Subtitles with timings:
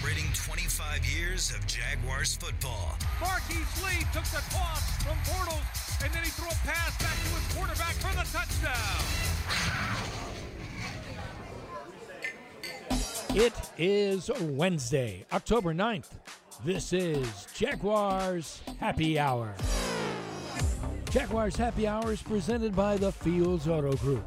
[0.00, 2.96] celebrating 25 years of Jaguars football.
[3.20, 7.28] Marquise Lee took the toss from Bortles, and then he threw a pass back to
[7.34, 9.04] his quarterback for the touchdown.
[13.34, 16.10] It is Wednesday, October 9th.
[16.64, 19.54] This is Jaguars Happy Hour.
[21.10, 24.24] Jaguars Happy Hour is presented by the Fields Auto Group.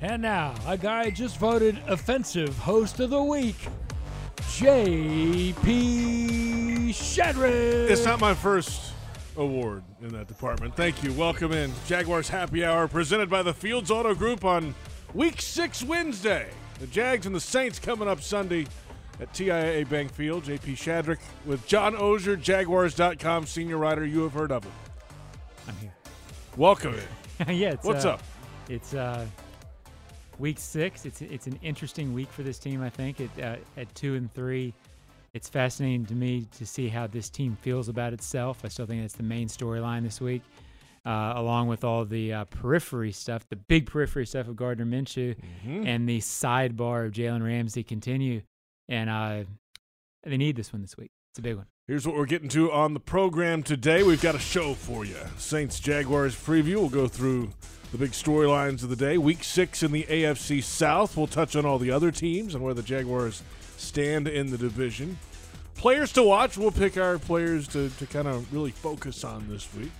[0.00, 3.56] And now, a guy just voted Offensive Host of the Week,
[4.52, 5.54] J.P.
[6.92, 7.90] Shadrick.
[7.90, 8.92] It's not my first
[9.36, 10.76] award in that department.
[10.76, 11.12] Thank you.
[11.12, 11.72] Welcome in.
[11.86, 14.74] Jaguars Happy Hour presented by the Fields Auto Group on
[15.12, 16.50] week six Wednesday.
[16.78, 18.66] The Jags and the Saints coming up Sunday
[19.20, 20.44] at TIAA Bank Field.
[20.44, 24.04] JP Shadrick with John Oehser, Jaguars.com senior writer.
[24.04, 24.72] You have heard of him.
[25.68, 25.94] I'm here.
[26.56, 27.48] Welcome in.
[27.56, 27.70] yeah.
[27.72, 28.22] It's, What's uh, up?
[28.68, 29.26] It's uh,
[30.38, 31.04] week six.
[31.06, 32.82] It's it's an interesting week for this team.
[32.82, 34.72] I think at uh, at two and three,
[35.32, 38.60] it's fascinating to me to see how this team feels about itself.
[38.64, 40.42] I still think that's the main storyline this week,
[41.06, 45.36] uh, along with all the uh, periphery stuff, the big periphery stuff of Gardner Minshew,
[45.66, 45.86] Mm-hmm.
[45.86, 48.42] and the sidebar of Jalen Ramsey continue.
[48.88, 49.44] And uh,
[50.24, 51.10] they need this one this week.
[51.32, 51.66] It's a big one.
[51.88, 54.02] Here's what we're getting to on the program today.
[54.02, 55.16] We've got a show for you.
[55.36, 56.76] Saints Jaguars preview.
[56.76, 57.50] We'll go through
[57.94, 59.16] the big storylines of the day.
[59.16, 61.16] Week six in the AFC South.
[61.16, 63.40] We'll touch on all the other teams and where the Jaguars
[63.76, 65.16] stand in the division.
[65.76, 66.58] Players to watch.
[66.58, 69.92] We'll pick our players to, to kind of really focus on this week.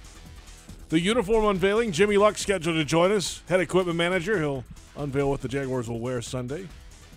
[0.89, 1.93] The uniform unveiling.
[1.93, 3.43] Jimmy Luck scheduled to join us.
[3.49, 4.41] Head equipment manager.
[4.41, 4.65] He'll
[4.97, 6.67] unveil what the Jaguars will wear Sunday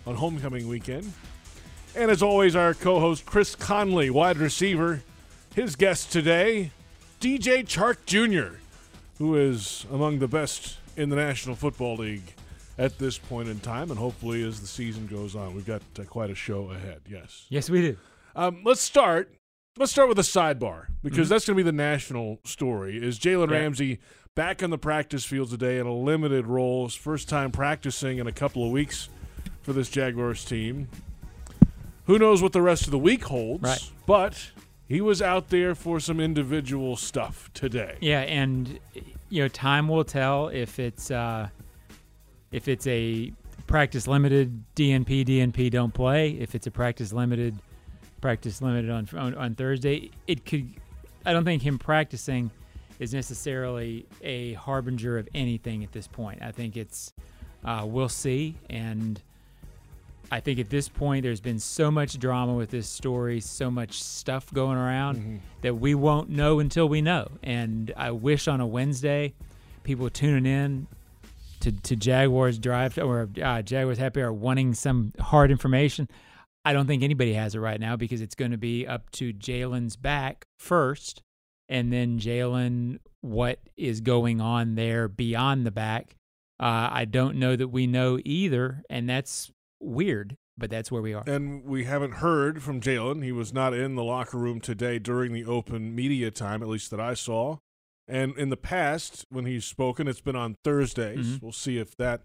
[0.06, 1.12] on homecoming weekend.
[1.96, 5.02] And as always, our co host Chris Conley, wide receiver.
[5.56, 6.70] His guest today,
[7.20, 8.60] DJ Chark Jr.,
[9.18, 12.34] who is among the best in the National Football League
[12.78, 13.90] at this point in time.
[13.90, 17.02] And hopefully, as the season goes on, we've got uh, quite a show ahead.
[17.10, 17.46] Yes.
[17.50, 17.98] Yes, we do.
[18.36, 19.34] Um, let's start.
[19.78, 22.98] Let's start with a sidebar because that's going to be the national story.
[22.98, 23.58] Is Jalen Yeah.
[23.58, 24.00] Ramsey
[24.36, 26.86] back on the practice field today in a limited role?
[26.86, 29.10] His first time practicing in a couple of weeks
[29.62, 30.88] for this Jaguars team.
[32.06, 33.62] Who knows what the rest of the week holds?
[33.64, 33.92] Right.
[34.06, 34.52] But
[34.88, 37.98] he was out there for some individual stuff today.
[38.00, 38.80] Yeah, and
[39.30, 41.50] you know, time will tell if it's uh,
[42.52, 43.34] if it's a
[43.68, 46.32] practice limited DNP DNP don't play.
[46.32, 47.58] If it's a practice limited
[48.22, 50.74] practice limited on on, on Thursday, it could.
[51.26, 52.50] I don't think him practicing
[53.00, 56.42] is necessarily a harbinger of anything at this point.
[56.42, 57.14] I think it's
[57.66, 59.22] uh, we'll see, and
[60.32, 64.04] I think at this point there's been so much drama with this story, so much
[64.04, 65.18] stuff going around
[65.62, 67.32] that we won't know until we know.
[67.44, 69.34] And I wish on a Wednesday,
[69.84, 70.88] people tuning in
[71.62, 76.10] to, to Jaguars Drive or uh, Jaguars Happy Hour wanting some hard information.
[76.66, 79.32] I don't think anybody has it right now because it's going to be up to
[79.32, 81.22] Jalen's back first,
[81.70, 86.16] and then Jalen what is going on there beyond the back.
[86.60, 91.14] Uh, I don't know that we know either, and that's weird, but that's where we
[91.14, 91.24] are.
[91.28, 93.24] And we haven't heard from Jalen.
[93.24, 96.92] He was not in the locker room today during the open media time, at least
[96.92, 97.58] that I saw.
[98.08, 101.38] And in the past, when he's spoken, it's been on Thursdays.
[101.38, 101.42] Mhm.
[101.44, 102.22] We'll see if that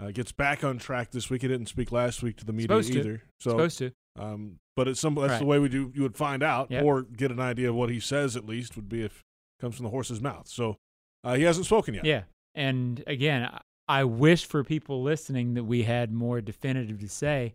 [0.00, 1.42] uh, gets back on track this week.
[1.42, 2.98] He didn't speak last week to the media Supposed to.
[3.00, 3.22] either.
[3.40, 3.90] So, Supposed to.
[4.18, 5.90] um, but it's some that's the way we do.
[5.94, 6.84] You would find out Yep.
[6.84, 8.36] or get an idea of what he says.
[8.36, 10.46] At least would be if it comes from the horse's mouth.
[10.48, 10.76] So
[11.24, 12.04] uh, he hasn't spoken yet.
[12.04, 12.22] Yeah.
[12.54, 13.48] And again,
[13.88, 17.54] I- wish for people listening that we had more definitive to say,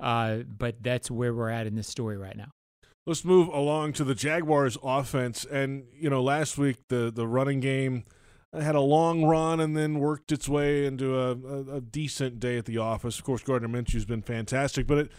[0.00, 2.50] uh, but that's where we're at in this story right now.
[3.06, 5.44] Let's move along to the Jaguars offense.
[5.44, 8.04] And, you know, last week the, the running game
[8.52, 12.56] had a long run and then worked its way into a, a, a decent day
[12.56, 13.18] at the office.
[13.18, 15.12] Of course, Gardner Minshew's been fantastic, but it,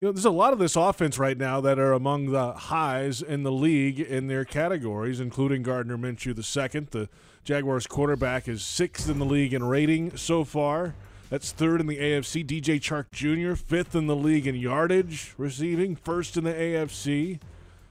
[0.00, 3.20] you know, there's a lot of this offense right now that are among the highs
[3.20, 6.88] in the league in their categories, including Gardner Minshew the second.
[6.88, 7.08] The
[7.48, 10.94] Jaguars quarterback is sixth in the league in rating so far.
[11.30, 12.44] That's third in the AFC.
[12.44, 17.40] DJ Chark Jr., fifth in the league in yardage receiving, first in the AFC.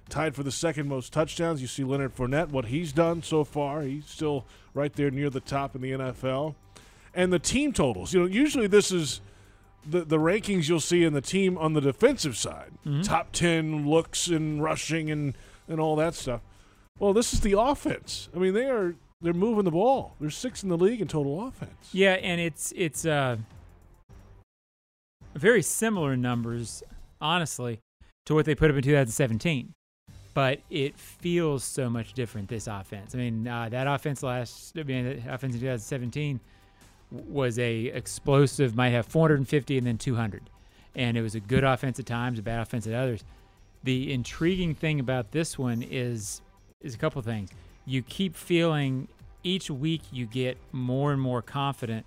[0.09, 1.59] Tied for the second most touchdowns.
[1.59, 3.81] You see Leonard Fournette, what he's done so far.
[3.81, 4.45] He's still
[4.75, 6.53] right there near the top in the NFL.
[7.15, 8.13] And the team totals.
[8.13, 9.21] You know, usually this is
[9.83, 12.73] the, the rankings you'll see in the team on the defensive side.
[12.85, 13.01] Mm-hmm.
[13.01, 15.35] Top 10 looks and rushing and,
[15.67, 16.41] and all that stuff.
[16.99, 18.29] Well, this is the offense.
[18.35, 20.15] I mean, they are they're moving the ball.
[20.19, 21.89] They're sixth in the league in total offense.
[21.91, 23.37] Yeah, and it's it's uh
[25.35, 26.83] very similar numbers,
[27.21, 27.79] honestly,
[28.25, 29.73] to what they put up in 2017.
[30.33, 33.15] But it feels so much different this offense.
[33.15, 36.39] I mean, uh, that offense last, I mean, that offense in 2017
[37.11, 40.43] was a explosive, might have 450 and then 200,
[40.95, 43.23] and it was a good offense at times, a bad offense at others.
[43.83, 46.41] The intriguing thing about this one is
[46.81, 47.49] is a couple things.
[47.87, 49.07] You keep feeling
[49.43, 52.05] each week you get more and more confident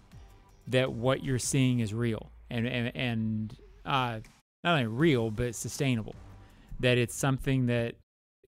[0.69, 4.21] that what you're seeing is real and and, and uh,
[4.62, 6.15] not only real but sustainable.
[6.81, 7.94] That it's something that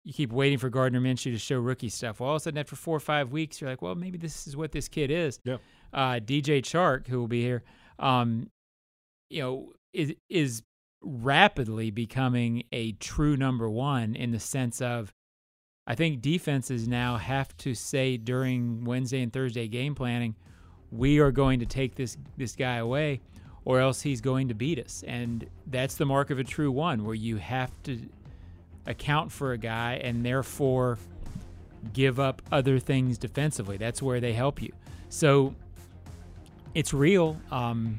[0.04, 2.20] you keep waiting for Gardner Minshew to show rookie stuff.
[2.20, 4.46] Well, all of a sudden, after four or five weeks, you're like, well, maybe this
[4.46, 5.38] is what this kid is.
[5.44, 5.58] Yeah.
[5.92, 7.62] Uh, DJ Chark, who will be here,
[7.98, 8.48] um,
[9.30, 10.62] you know, is is
[11.02, 15.12] rapidly becoming a true number one in the sense of
[15.88, 20.36] I think defenses now have to say during Wednesday and Thursday game planning,
[20.92, 23.22] we are going to take this this guy away,
[23.64, 25.02] or else he's going to beat us.
[25.08, 27.98] And that's the mark of a true one, where you have to
[28.86, 30.98] account for a guy and therefore
[31.94, 33.78] give up other things defensively.
[33.78, 34.72] That's where they help you.
[35.08, 35.54] So
[36.74, 37.40] it's real.
[37.50, 37.98] Um,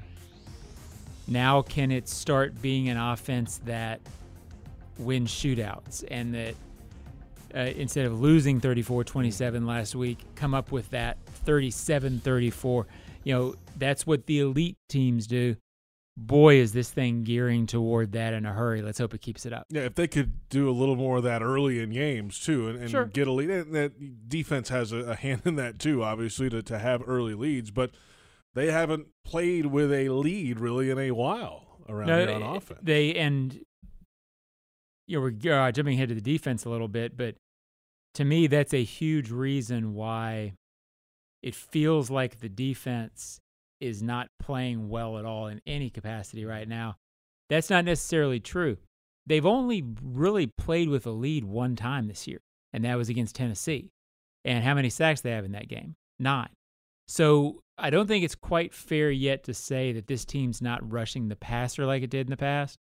[1.27, 3.99] now, can it start being an offense that
[4.99, 6.53] wins shootouts and that
[7.55, 12.87] uh, instead of losing 34 27 last week, come up with that 37 34.
[13.23, 15.55] You know, that's what the elite teams do.
[16.17, 18.81] Boy, is this thing gearing toward that in a hurry.
[18.81, 19.63] Let's hope it keeps it up.
[19.69, 22.79] Yeah, if they could do a little more of that early in games too, and,
[22.79, 23.05] and Sure.
[23.05, 26.61] get a lead, and that defense has a, a hand in that too, obviously to,
[26.63, 27.91] to have early leads, but
[28.53, 32.79] they haven't played with a lead really in a while around here on uh, offense.
[32.83, 33.63] They and
[35.09, 37.35] you know we're uh, jumping ahead to the defense a little bit, but
[38.13, 40.53] to me that's a huge reason why
[41.41, 43.39] it feels like the defense
[43.81, 46.95] is not playing well at all in any capacity right now.
[47.49, 48.77] That's not necessarily true.
[49.25, 52.39] They've only really played with a lead one time this year,
[52.71, 53.89] and that was against Tennessee.
[54.45, 55.95] And how many sacks they have in that game?
[56.19, 56.49] Nine.
[57.07, 61.27] So I don't think it's quite fair yet to say that this team's not rushing
[61.27, 62.77] the passer like it did in the past.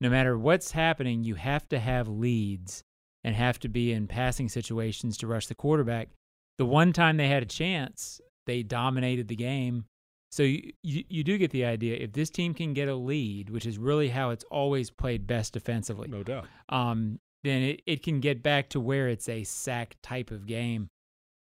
[0.00, 2.84] No matter what's happening, you have to have leads
[3.24, 6.10] and have to be in passing situations to rush the quarterback.
[6.58, 9.86] The one time they had a chance, they dominated the game.
[10.30, 11.96] So you, you, you do get the idea.
[11.96, 15.52] If this team can get a lead, which is really how it's always played best
[15.52, 16.46] defensively, no doubt.
[16.68, 20.90] um, then it, it can get back to where it's a sack type of game,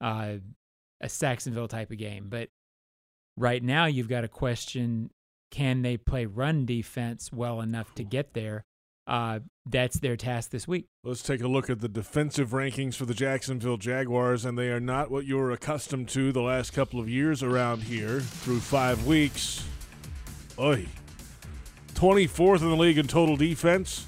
[0.01, 0.33] uh,
[1.01, 2.27] a Sacksonville type of game.
[2.29, 2.49] But
[3.37, 5.11] right now, you've got to question
[5.53, 8.65] can they play run defense well enough to get there?
[9.05, 10.87] Uh, that's their task this week.
[11.03, 14.79] Let's take a look at the defensive rankings for the Jacksonville Jaguars, and they are
[14.79, 19.63] not what you're accustomed to the last couple of years around here through five weeks.
[20.57, 20.87] Oy.
[21.93, 24.07] 24th in the league in total defense,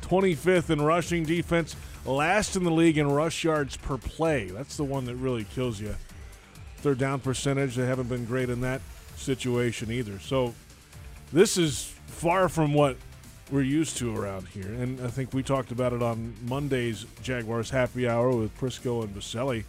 [0.00, 1.76] 25th in rushing defense,
[2.06, 4.46] last in the league in rush yards per play.
[4.46, 5.94] That's the one that really kills you.
[6.78, 8.80] Third down percentage, they haven't been great in that
[9.16, 10.18] situation either.
[10.20, 10.54] So
[11.36, 12.96] this is far from what
[13.52, 14.68] we're used to around here.
[14.68, 19.14] And I think we talked about it on Monday's Jaguars Happy Hour with Prisco and
[19.14, 19.64] Boselli.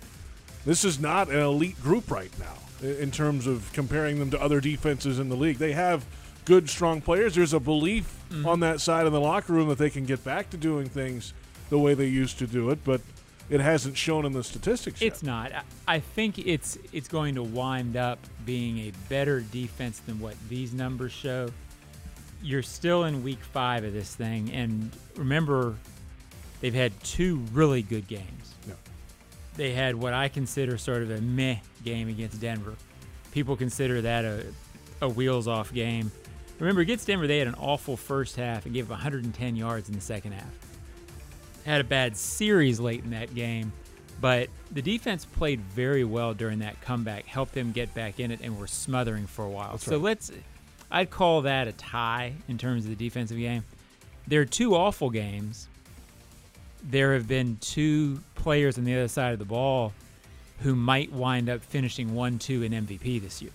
[0.66, 4.62] This is not an elite group right now in terms of comparing them to other
[4.62, 5.58] defenses in the league.
[5.58, 6.06] They have
[6.46, 7.36] good, strong players.
[7.36, 8.46] There's a belief mm-hmm.
[8.46, 11.34] on that side of the locker room that they can get back to doing things
[11.70, 13.02] the way they used to do it, but
[13.50, 15.28] it hasn't shown in the statistics It's yet.
[15.28, 15.52] not.
[15.54, 15.64] I-
[15.96, 20.74] I think it's it's going to wind up being a better defense than what these
[20.74, 21.50] numbers show.
[22.44, 25.76] You're still in week five of this thing, and remember,
[26.62, 28.54] they've had two really good games.
[28.68, 28.74] Yeah.
[29.56, 32.76] They had what I consider sort of a meh game against Denver.
[33.32, 34.46] People consider that a
[35.02, 36.12] a wheels off game.
[36.60, 39.96] Remember, against Denver, they had an awful first half and gave up 110 yards in
[39.96, 40.50] the second half
[41.68, 43.72] had a bad series late in that game,
[44.22, 48.40] but the defense played very well during that comeback, helped them get back in it,
[48.42, 49.72] and were smothering for a while.
[49.72, 50.02] That's so right.
[50.02, 50.32] let's,
[50.90, 53.64] I'd call that a tie in terms of the defensive game.
[54.28, 55.68] There are two awful games.
[56.84, 59.94] There have been two players on the other side of the ball
[60.60, 63.52] who might wind up finishing 1 2 in MVP this year.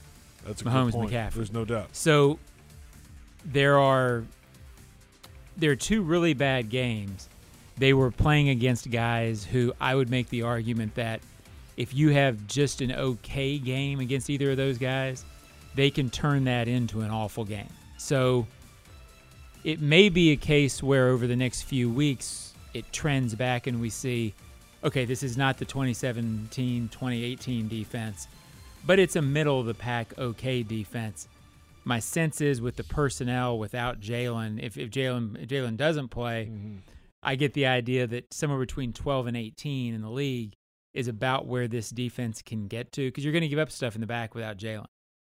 [0.46, 1.10] That's a Mahomes good point.
[1.12, 1.32] McCaffrey.
[1.32, 1.88] There's no doubt.
[1.92, 2.38] So
[3.44, 4.24] there are
[5.56, 7.28] there are two really bad games.
[7.78, 11.20] They were playing against guys who I would make the argument that
[11.76, 15.24] if you have just an okay game against either of those guys,
[15.74, 17.68] they can turn that into an awful game.
[17.96, 18.46] So
[19.64, 23.80] it may be a case where over the next few weeks it trends back and
[23.80, 24.34] we see
[24.84, 28.26] okay, this is not the 2017 2018 defense,
[28.84, 31.28] but it's a middle of the pack okay defense.
[31.84, 36.76] My sense is with the personnel without Jalen, if, if Jalen Jalen doesn't play, mm-hmm.
[37.22, 40.54] I get the idea that somewhere between 12 and 18 in the league
[40.92, 43.94] is about where this defense can get to because you're going to give up stuff
[43.94, 44.86] in the back without Jalen.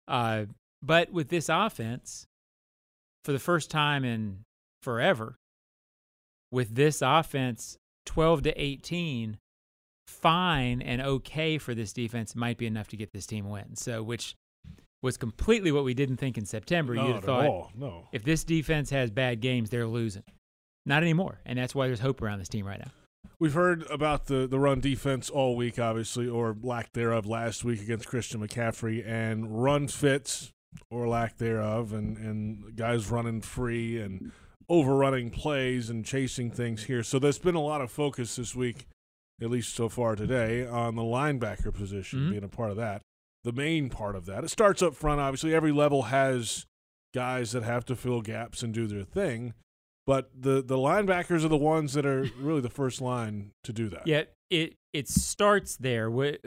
[0.07, 0.45] Uh,
[0.81, 2.27] but with this offense,
[3.23, 4.39] for the first time in
[4.81, 5.37] forever,
[6.51, 9.37] with this offense, 12 to 18,
[10.07, 13.75] fine and okay for this defense might be enough to get this team win.
[13.75, 14.35] So, which
[15.01, 16.95] was completely what we didn't think in September.
[16.95, 17.71] Not You'd have thought.
[17.75, 18.07] No.
[18.11, 20.23] if this defense has bad games, they're losing.
[20.85, 21.39] Not anymore.
[21.45, 22.91] And that's why there's hope around this team right now.
[23.39, 27.81] We've heard about the, the run defense all week, obviously, or lack thereof last week
[27.81, 30.51] against Christian McCaffrey, and run fits
[30.89, 34.31] or lack thereof, and, and guys running free and
[34.69, 37.03] overrunning plays and chasing things here.
[37.03, 38.87] So there's been a lot of focus this week,
[39.41, 42.29] at least so far today, on the linebacker position Mhm.
[42.31, 43.01] being a part of that.
[43.43, 44.43] The main part of that.
[44.43, 45.53] It starts up front, obviously.
[45.53, 46.65] Every level has
[47.13, 49.53] guys that have to fill gaps and do their thing.
[50.07, 53.89] But the, the linebackers are the ones that are really the first line to do
[53.89, 54.05] that.
[54.05, 56.09] Yeah, it it starts there.
[56.09, 56.37] When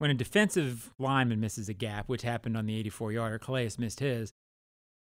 [0.00, 4.32] a defensive lineman misses a gap, which happened on the 84 yarder, Calais missed his.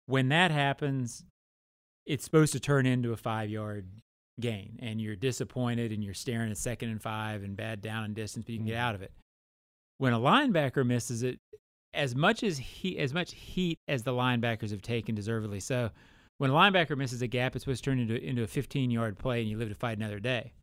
[0.08, 1.24] When that happens,
[2.06, 3.88] it's supposed to turn into a five yard
[4.40, 8.16] gain, and you're disappointed and you're staring at second and five and bad down and
[8.16, 8.82] distance, but you can get mm.
[8.82, 9.12] out of it.
[10.00, 11.40] When a linebacker misses it,
[11.94, 15.92] as much as he as much heat as the linebackers have taken, deservedly so.
[16.40, 19.20] When a linebacker misses a gap, it's supposed to turn into into a 15 yard
[19.20, 20.54] play, and you live to fight another day.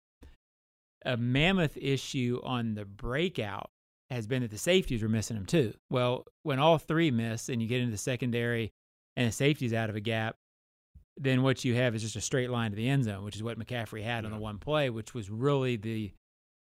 [1.04, 3.70] A mammoth issue on the breakout
[4.10, 5.74] has been that the safeties were missing them too.
[5.90, 8.72] Well, when all three miss and you get into the secondary
[9.16, 10.36] and the safety's out of a gap,
[11.18, 13.42] then what you have is just a straight line to the end zone, which is
[13.42, 16.10] what McCaffrey had on the one play, which was really the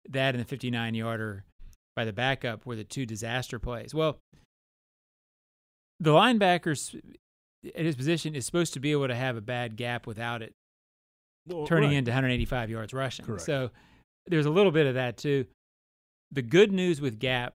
[0.09, 1.45] that and the 59 yarder
[1.95, 3.93] by the backup were the two disaster plays.
[3.93, 4.17] Well,
[6.01, 6.99] the linebackers
[7.75, 10.53] at his position is supposed to be able to have a bad gap without it
[11.47, 11.97] Well, turning right.
[11.97, 13.25] into 185 yards rushing.
[13.25, 13.43] Correct.
[13.43, 13.71] So
[14.27, 15.45] there's a little bit of that too.
[16.31, 17.53] The good news with gap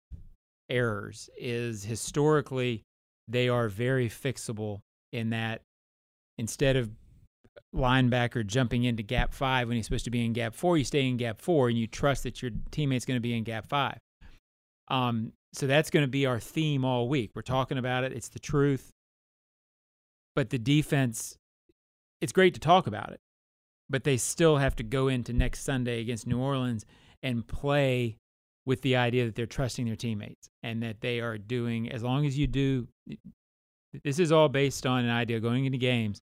[0.68, 2.82] errors is historically
[3.28, 4.80] they are very fixable
[5.12, 5.62] in that
[6.38, 6.90] instead of
[7.74, 11.06] linebacker jumping into gap five when he's supposed to be in gap four, you stay
[11.06, 13.98] in gap four and you trust that your teammate's going to be in gap five.
[14.88, 17.30] Um, so that's going to be our theme all week.
[17.34, 18.12] We're talking about it.
[18.12, 18.90] It's the truth.
[20.34, 21.36] But the defense,
[22.20, 23.20] it's great to talk about it
[23.88, 26.84] but they still have to go into next Sunday against New Orleans
[27.22, 28.16] and play
[28.66, 32.24] with the idea that they're trusting their teammates and that they are doing as long
[32.24, 32.88] as you do
[34.02, 36.20] this is all based on an idea going into games.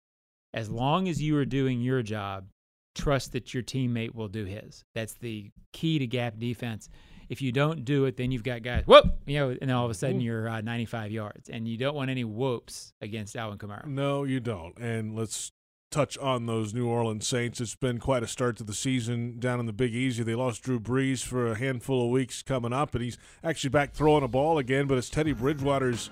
[0.54, 2.46] As long as you are doing your job
[2.94, 4.84] trust that your teammate will do his.
[4.94, 6.88] That's the key to gap defense
[7.28, 9.84] if you don't do it then you've got guys whoop you know and then all
[9.84, 13.58] of a sudden you're uh, 95 yards and you don't want any whoops against Alvin
[13.58, 14.76] Kamara No, you don't.
[14.78, 15.52] And let's
[15.90, 17.60] touch on those New Orleans Saints.
[17.60, 20.22] It's been quite a start to the season down in the Big Easy.
[20.22, 23.92] They lost Drew Brees for a handful of weeks coming up, and he's actually back
[23.94, 24.86] throwing a ball again.
[24.86, 26.10] But it's Teddy Bridgewater's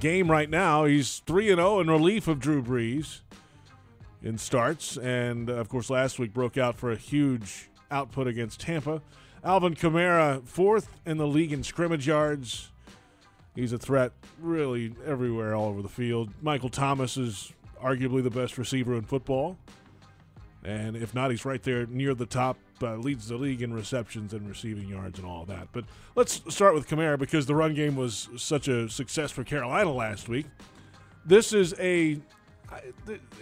[0.00, 0.84] game right now.
[0.84, 3.20] He's three and zero in relief of Drew Brees
[4.22, 9.00] in starts, and of course last week broke out for a huge output against Tampa.
[9.44, 12.70] Alvin Kamara fourth in the league in scrimmage yards.
[13.54, 16.30] He's a threat really everywhere, all over the field.
[16.42, 17.52] Michael Thomas is
[17.82, 19.56] arguably the best receiver in football.
[20.62, 24.32] And if not, he's right there near the top, uh, leads the league in receptions
[24.34, 25.68] and receiving yards and all that.
[25.72, 25.84] But
[26.16, 30.28] let's start with Kamara because the run game was such a success for Carolina last
[30.28, 30.46] week.
[31.24, 32.20] This is a.
[32.70, 32.80] I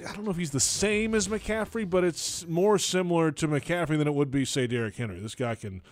[0.06, 3.96] I don't know if he's the same as McCaffrey, but it's more similar to McCaffrey
[3.98, 5.18] than it would be, say, Derrick Henry.
[5.20, 5.82] This guy can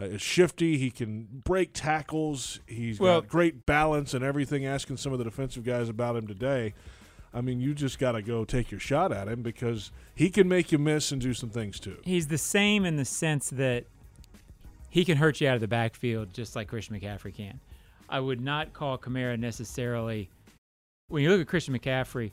[0.00, 0.78] uh, is shifty.
[0.78, 2.60] He can break tackles.
[2.66, 4.64] He's Well- got great balance and everything.
[4.66, 6.74] Asking some of the defensive guys about him today.
[7.32, 10.48] I mean, you just got to go take your shot at him because he can
[10.48, 11.96] make you miss and do some things too.
[12.02, 13.84] he's the same in the sense that
[14.88, 17.60] he can hurt you out of the backfield just like Christian McCaffrey can.
[18.08, 20.28] I would not call Kamara necessarily
[21.06, 22.32] when you look at Christian McCaffrey,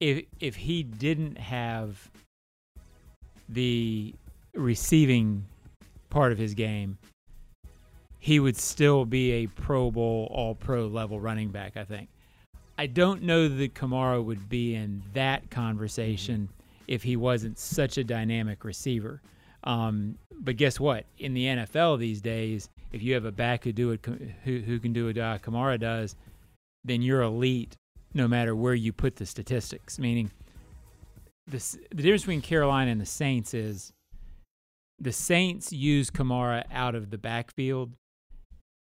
[0.00, 2.10] if if he didn't have
[3.48, 4.14] the
[4.54, 5.44] receiving
[6.08, 6.98] part of his game,
[8.18, 11.76] he would still be a Pro Bowl, All Pro level running back.
[11.76, 12.08] I think.
[12.78, 16.48] I don't know that Kamara would be in that conversation
[16.88, 19.20] if he wasn't such a dynamic receiver.
[19.64, 21.04] Um, but guess what?
[21.18, 24.06] In the NFL these days, if you have a back who do it,
[24.44, 26.16] who who can do what uh, Kamara does,
[26.84, 27.76] then you're elite,
[28.14, 29.98] no matter where you put the statistics.
[29.98, 30.30] Meaning,
[31.46, 33.92] this, the difference between Carolina and the Saints is
[34.98, 37.92] the Saints use Kamara out of the backfield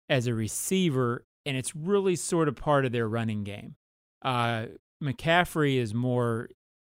[0.10, 3.76] as a receiver, and it's really sort of part of their running game.
[4.24, 4.66] Uh,
[5.04, 6.50] McCaffrey is more.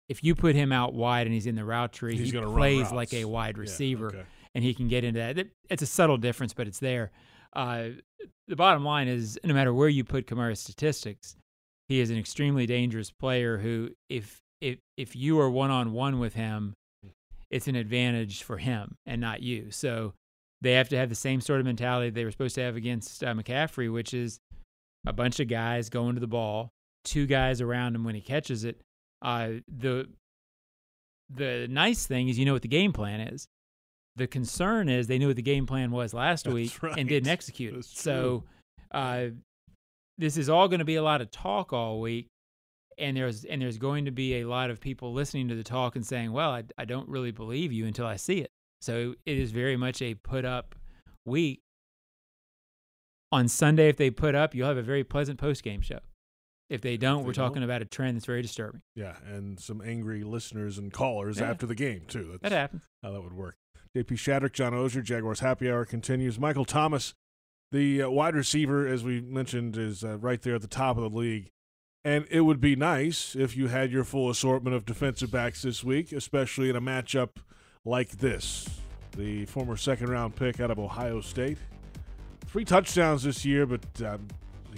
[0.08, 2.92] If you put him out wide and he's in the route tree, He's he plays
[2.92, 4.24] like a wide Yeah, receiver okay.
[4.56, 5.48] and he can get into that.
[5.70, 7.12] It's a subtle difference, but it's there.
[7.54, 7.90] Uh,
[8.48, 11.36] the bottom line is, no matter where you put Kamara's statistics,
[11.90, 16.20] he is an extremely dangerous player who, if if if you are one on one
[16.20, 16.76] with him,
[17.50, 19.72] it's an advantage for him and not you.
[19.72, 20.14] So
[20.62, 23.24] they have to have the same sort of mentality they were supposed to have against
[23.24, 24.40] uh, McCaffrey, which is
[25.08, 26.70] a bunch of guys going to the ball,
[27.04, 28.80] two guys around him when he catches it.
[29.22, 30.08] Uh, the
[31.34, 33.48] the nice thing is you know what the game plan is.
[34.16, 36.98] The concern is they knew what the game plan was last That's week right.
[36.98, 37.76] and didn't execute it.
[37.78, 38.44] That's So
[38.92, 39.28] uh,
[40.20, 42.28] this is all going to be a lot of talk all week,
[43.00, 45.96] and there's and there's going to be a lot of people listening to the talk
[45.96, 49.38] and saying, "Well, I, I don't really believe you until I see it." So it
[49.40, 50.76] is very much a put up
[51.26, 51.62] week.
[53.32, 56.00] On Sunday, if they put up, you'll have a very pleasant post game show.
[56.70, 58.82] If they don't, they we're talking don't- about a trend that's very disturbing.
[58.96, 61.50] Yeah, and some angry listeners and callers Yeah.
[61.52, 62.30] after the game too.
[62.32, 62.84] That's That happens.
[63.04, 63.56] how that would work.
[63.96, 66.40] JP Shadrick, John Oehser, Jaguars Happy Hour continues.
[66.40, 67.14] Michael Thomas,
[67.72, 71.04] the uh, wide receiver, as we mentioned, is uh, right there at the top of
[71.12, 71.52] the league.
[72.04, 75.84] And it would be nice if you had your full assortment of defensive backs this
[75.84, 77.30] week, especially in a matchup
[77.86, 78.68] like this.
[79.18, 81.58] The former second round pick out of Ohio State.
[82.48, 84.28] Three touchdowns this year, but um,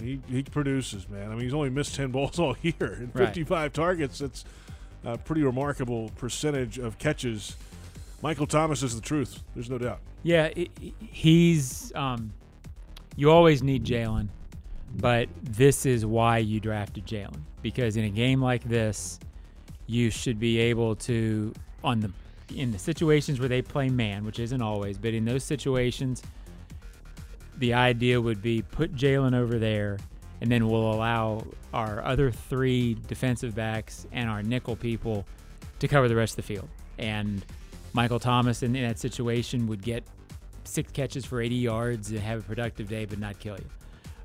[0.00, 1.28] he, he produces, man.
[1.30, 3.26] I mean, he's only missed 10 balls all year and Right.
[3.28, 4.18] 55 targets.
[4.18, 4.44] That's
[5.04, 7.56] a pretty remarkable percentage of catches.
[8.20, 9.42] Michael Thomas is the truth.
[9.54, 10.00] There's no doubt.
[10.24, 11.92] Yeah, i- i- he's.
[11.94, 12.32] Um,
[13.16, 14.28] you always need Jalen,
[14.96, 19.18] but this is why you drafted Jalen because in a game like this,
[19.86, 21.52] you should be able to
[21.82, 22.10] on the
[22.54, 26.22] in the situations where they play man, which isn't always, but in those situations,
[27.56, 29.98] the idea would be put Jalen over there,
[30.42, 35.24] and then we'll allow our other three defensive backs and our nickel people
[35.78, 36.68] to cover the rest of the field.
[36.98, 37.42] And
[37.94, 40.04] Michael Thomas in, in that situation would get
[40.64, 43.70] six catches for 80 yards and have a productive day, but not kill you.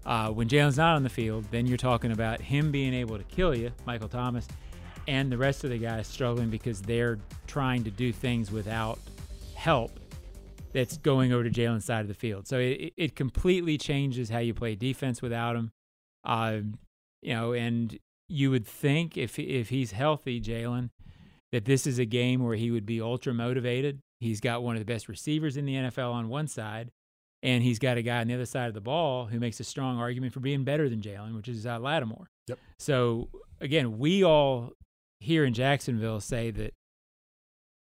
[0.06, 3.24] Uh, when Jalen's not on the field, then you're talking about him being able to
[3.26, 4.48] kill you, Michael Thomas,
[5.08, 9.00] and the rest of the guys struggling because they're trying to do things without
[9.56, 10.00] help
[10.74, 12.48] that's going over to Jalen's side of the field.
[12.48, 15.72] So it, it completely changes how you play defense without him.
[16.24, 16.60] Uh,
[17.22, 17.98] you know, and
[18.30, 20.90] you would think if if he's healthy, Jalen,
[21.52, 24.02] that this is a game where he would be ultra motivated.
[24.20, 26.92] He's got one of the best receivers in the NFL on one side,
[27.44, 29.64] and he's got a guy on the other side of the ball who makes a
[29.64, 32.30] strong argument for being better than Jalen, which is uh, Lattimore.
[32.48, 32.60] Yep.
[32.80, 33.30] So
[33.62, 34.74] again, we all
[35.20, 36.74] here in Jacksonville say that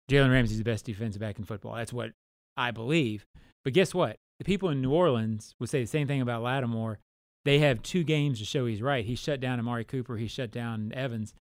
[0.10, 1.76] Jalen Ramsey's the best defensive back in football.
[1.76, 2.12] That's what
[2.58, 3.26] I believe.
[3.64, 4.18] But guess what?
[4.40, 7.00] The people in New Orleans would say the same thing about Lattimore.
[7.46, 9.06] They have two games to show he's right.
[9.06, 10.18] He shut down Amari Cooper.
[10.18, 11.34] He shut down Evans.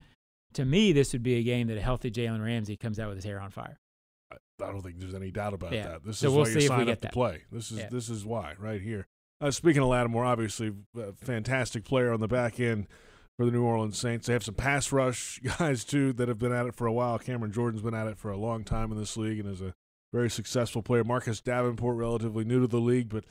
[0.54, 3.16] To me, this would be a game that a healthy Jalen Ramsey comes out with
[3.16, 3.76] his hair on fire.
[4.62, 5.88] I don't think there's any doubt about Yeah.
[5.88, 6.04] that.
[6.04, 7.12] This So is we'll why you sign up to that.
[7.12, 7.42] play.
[7.50, 7.88] This is Yeah.
[7.90, 9.06] this is why right here.
[9.40, 12.86] Uh, speaking of Lattimore, obviously a fantastic player on the back end
[13.38, 14.26] for the New Orleans Saints.
[14.26, 17.18] They have some pass rush guys too that have been at it for a while.
[17.18, 19.72] Cameron Jordan's been at it for a long time in this league and is a
[20.12, 21.04] very successful player.
[21.04, 23.24] Marcus Davenport, relatively new to the league, but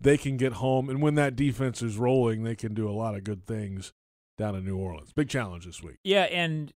[0.00, 3.14] they can get home and when that defense is rolling, they can do a lot
[3.16, 3.92] of good things
[4.38, 5.12] down in New Orleans.
[5.14, 5.96] Big challenge this week.
[6.04, 6.72] Yeah, and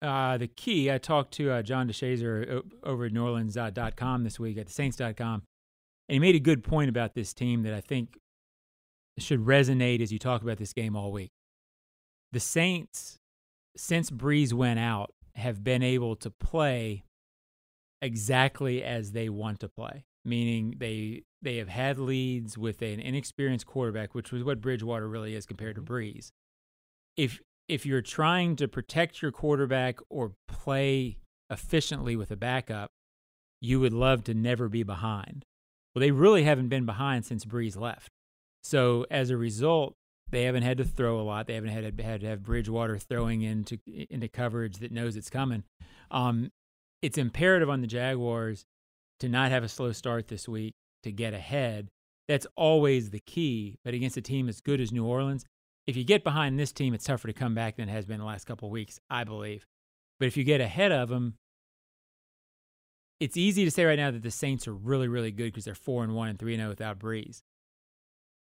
[0.00, 4.66] uh, the key, I talked to uh, John DeShazier over at NewOrleans.com this week at
[4.66, 5.42] the Saints.com,
[6.08, 8.18] and he made a good point about this team that I think
[9.18, 11.30] should resonate as you talk about this game all week.
[12.32, 13.18] The Saints,
[13.76, 17.04] since Brees went out, have been able to play
[18.00, 23.66] exactly as they want to play, meaning they they have had leads with an inexperienced
[23.66, 26.30] quarterback, which was what Bridgewater really is compared to Brees.
[27.16, 31.18] If if you're trying to protect your quarterback or play
[31.50, 32.90] efficiently with a backup,
[33.60, 35.44] you would love to never be behind.
[35.94, 38.10] Well, they really haven't been behind since Brees left.
[38.62, 39.94] So as a result,
[40.30, 41.46] they haven't had to throw a lot.
[41.46, 45.30] They haven't had to, had to have Bridgewater throwing into into coverage that knows it's
[45.30, 45.64] coming.
[46.10, 46.50] Um,
[47.00, 48.64] it's imperative on the Jaguars
[49.20, 51.88] to not have a slow start this week to get ahead.
[52.28, 53.76] That's always the key.
[53.84, 55.46] But against a team as good as New Orleans,
[55.88, 58.18] if you get behind this team, it's tougher to come back than it has been
[58.18, 59.64] the last couple of weeks, I believe.
[60.20, 61.34] But if you get ahead of them,
[63.20, 65.74] it's easy to say right now that the Saints are really, really good because they're
[65.74, 67.40] four and one and three and zero without Brees.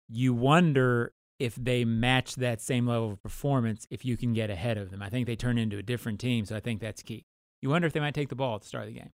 [0.09, 4.79] You wonder if they match that same level of performance if you can get ahead
[4.79, 5.03] of them.
[5.03, 7.23] I think they turn into a different team, so I think that's key.
[7.61, 9.11] You wonder if they might take the ball at the start of the game.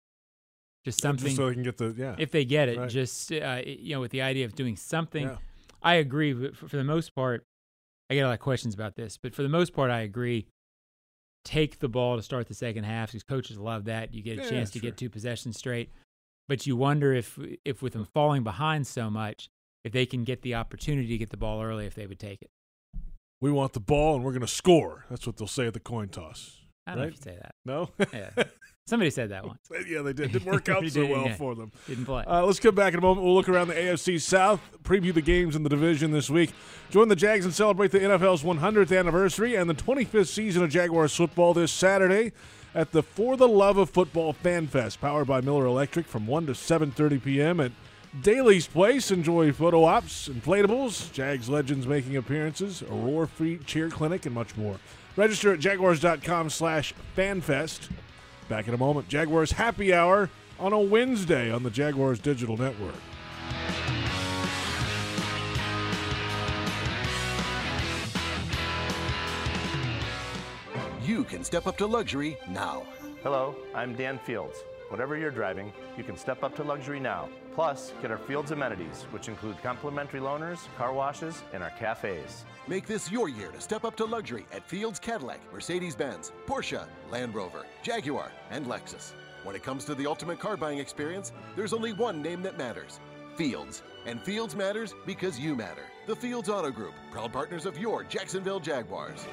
[0.86, 2.16] Just something Just so they can get the yeah.
[2.20, 2.90] if they get it, Right.
[2.90, 5.24] just uh, you know, with the idea of doing something.
[5.24, 5.38] Yeah.
[5.82, 6.34] I agree.
[6.34, 7.46] but For, for the most part,
[8.12, 10.46] I get a lot of questions about this, but for the most part, I agree.
[11.46, 14.14] Take the ball to start the second half because coaches love that.
[14.14, 14.90] You get a Yeah, chance to sure.
[14.90, 15.90] get two possessions straight,
[16.50, 19.48] but you wonder if, if with them falling behind so much,
[19.86, 22.42] if they can get the opportunity to get the ball early, if they would take
[22.42, 22.50] it.
[23.40, 25.06] We want the ball and we're going to score.
[25.10, 26.58] That's what they'll say at the coin toss.
[26.92, 27.56] I don't know if you say that.
[27.66, 27.90] No?
[28.14, 28.44] Yeah.
[28.88, 29.60] Somebody said that once.
[29.88, 30.32] yeah, they did.
[30.34, 31.36] Didn't work out so well yeah.
[31.36, 31.72] for them.
[31.88, 32.24] Didn't play.
[32.26, 33.26] Uh, let's come back in a moment.
[33.26, 36.52] We'll look around the AFC South, preview the games in the division this week.
[36.90, 41.16] Join the Jags and celebrate the NFL's 100th anniversary and the 25th season of Jaguars
[41.16, 42.34] football this Saturday
[42.74, 46.48] at the For the Love of Football Fan Fest, powered by Miller Electric from 1
[46.48, 47.60] to 7:30 p.m.
[47.60, 47.72] at
[48.22, 49.12] Daly's Place.
[49.12, 54.80] Enjoy photo ops, inflatables, Jags legends making appearances, a roar-free cheer clinic, and much more.
[55.16, 57.90] Register at jaguars.com slash fanfest.
[58.50, 59.08] Back in a moment.
[59.08, 62.96] Jaguars Happy Hour on a Wednesday on the Jaguars Digital Network.
[71.04, 72.84] You can step up to luxury now.
[73.24, 74.64] Hello, I'm Dan Fields.
[74.90, 77.30] Whatever you're driving, you can step up to luxury now.
[77.56, 82.46] Plus, get our Fields amenities, which include complimentary loaners, car washes, and our cafes.
[82.72, 86.88] Make this your year to step up to luxury at Fields Cadillac, Mercedes Benz, Porsche,
[87.10, 89.12] Land Rover, Jaguar, and Lexus.
[89.44, 93.02] When it comes to the ultimate car buying experience, there's only one name that matters
[93.36, 93.84] Fields.
[94.06, 95.84] And Fields matters because you matter.
[96.08, 99.28] The Fields Auto Group, proud partners of your Jacksonville Jaguars.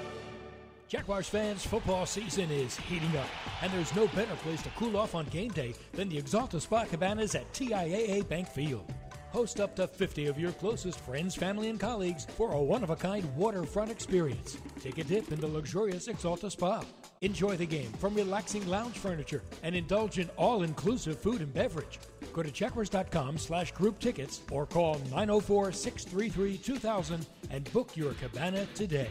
[0.88, 3.28] Jaguars fans, football season is heating up,
[3.62, 6.86] and there's no better place to cool off on game day than the Exalta Spa
[6.86, 8.92] Cabanas at TIAA Bank Field.
[9.30, 12.90] Host up to 50 of your closest friends, family, and colleagues for a one of
[12.90, 14.56] a kind waterfront experience.
[14.80, 16.82] Take a dip in the luxurious Exalta Spa.
[17.20, 21.98] Enjoy the game from relaxing lounge furniture and indulge in all inclusive food and beverage.
[22.32, 28.66] Go to checkers.com slash group tickets or call 904 633 2000 and book your cabana
[28.74, 29.10] today.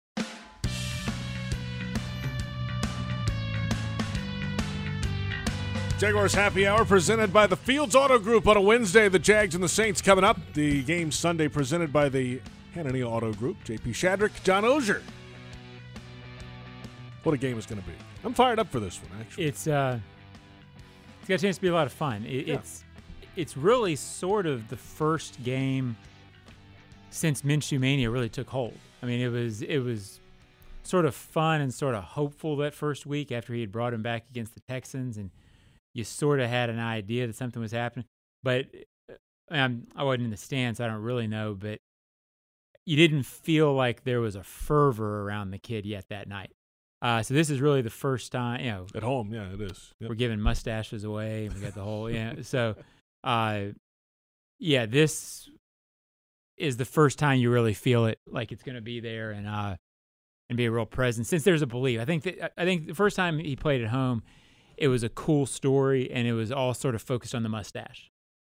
[6.01, 9.07] Jaguars Happy Hour presented by the Fields Auto Group on a Wednesday.
[9.07, 10.39] The Jags and the Saints coming up.
[10.55, 12.41] The game Sunday presented by the
[12.75, 13.63] Hanania Auto Group.
[13.65, 15.03] JP Shadrick, John Oehser.
[17.21, 17.93] What a game it's going to be.
[18.23, 19.45] I'm fired up for this one, actually.
[19.45, 19.99] it's uh,
[21.19, 22.25] it's got a chance to be a lot of fun.
[22.25, 22.55] It, Yeah.
[22.55, 22.83] It's
[23.35, 25.95] it's really sort of the first game
[27.11, 28.73] since Minshew Mania really took hold.
[29.03, 30.19] I mean, it was it was
[30.81, 34.01] sort of fun and sort of hopeful that first week after he had brought him
[34.01, 35.29] back against the Texans, and
[35.93, 38.05] you sort of had an idea that something was happening.
[38.43, 38.67] But
[39.49, 41.55] um, I wasn't in the stands, so I don't really know.
[41.57, 41.79] But
[42.85, 46.51] you didn't feel like there was a fervor around the kid yet that night.
[47.01, 49.91] Uh, so this is really the first time, you know, At home, yeah, it is.
[49.99, 50.09] Yep.
[50.09, 51.47] we're giving mustaches away.
[51.47, 52.35] and We got the whole yeah.
[52.43, 52.75] So,
[53.23, 53.67] uh,
[54.59, 55.49] yeah, this
[56.57, 59.47] is the first time you really feel it, like it's going to be there and
[59.47, 59.75] uh,
[60.49, 61.27] and be a real presence.
[61.27, 63.89] Since there's a belief, I think that I think the first time he played at
[63.89, 64.21] home,
[64.77, 68.09] it was a cool story and it was all sort of focused on the mustache.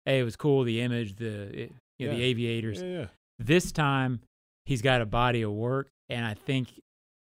[0.05, 2.83] Hey, it was cool, the image, the it, you know, the aviators.
[2.83, 3.07] Yeah, yeah.
[3.39, 4.21] This time,
[4.67, 6.81] he's got a body of work, and I think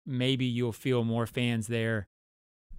[0.07, 2.07] maybe you'll feel more fans there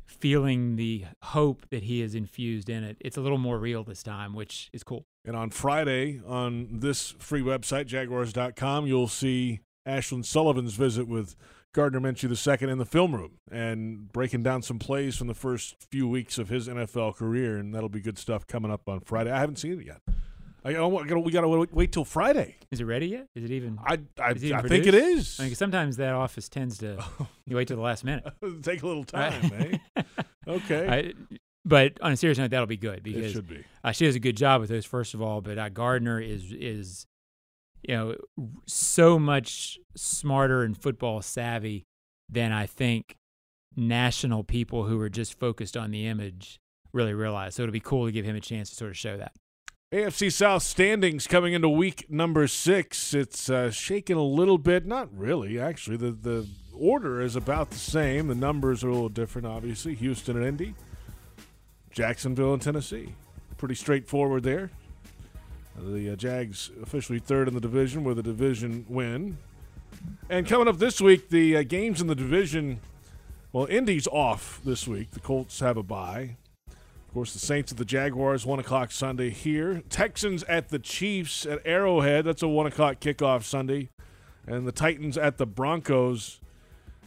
[0.08, 2.98] feeling the hope that he has infused in it.
[3.00, 5.06] It's a little more real this time, which is cool.
[5.26, 11.36] And on Friday, on this free website, jaguars.com, you'll see Ashlyn Sullivan's visit with
[11.74, 15.76] Gardner Minshew II in the film room and breaking down some plays from the first
[15.90, 17.58] few weeks of his NFL career.
[17.58, 19.32] And that'll be good stuff coming up on Friday.
[19.32, 20.02] I haven't seen it yet.
[20.66, 22.56] I, I, gotta- we got to wait, till Friday.
[22.72, 23.28] Is it ready yet?
[23.36, 23.80] Is it even?
[23.84, 25.40] I, I, it even I think it is.
[25.40, 27.04] I mean, sometimes that office tends to
[27.46, 28.26] you wait till the last minute.
[28.62, 29.52] Take a little time,
[29.98, 30.04] eh?
[30.48, 30.88] Okay.
[30.88, 33.64] I, but on a serious note, that'll be good it because should be.
[33.84, 35.40] Uh, she does a good job with those, first of all.
[35.42, 37.06] But uh, Gardner is is
[37.84, 38.15] you know
[38.65, 41.86] so much smarter and football savvy
[42.30, 43.15] than I think
[43.76, 46.60] national people who are just focused on the image
[46.91, 47.56] really realize.
[47.56, 49.34] So it'll be cool to give him a chance to sort of show that.
[49.91, 53.13] AFC South standings coming into week number six.
[53.13, 54.88] It's uh, shaken a little bit.
[54.88, 55.98] Not really, actually.
[55.98, 58.28] The the order is about the same.
[58.28, 59.93] The numbers are a little different, obviously.
[59.93, 60.74] Houston and Indy,
[61.91, 63.13] Jacksonville and Tennessee.
[63.58, 64.72] Pretty straightforward there.
[65.78, 69.38] The uh, Jags officially third in the division with a division win.
[70.30, 72.80] And coming up this week, the uh, games in the division.
[73.52, 75.12] Well, Indy's off this week.
[75.12, 76.38] The Colts have a bye.
[76.68, 79.84] Of course, the Saints at the Jaguars, 1 o'clock Sunday here.
[79.90, 82.26] Texans at the Chiefs at Arrowhead.
[82.26, 83.90] That's a 1 o'clock kickoff Sunday.
[84.48, 86.40] and the Titans at the Broncos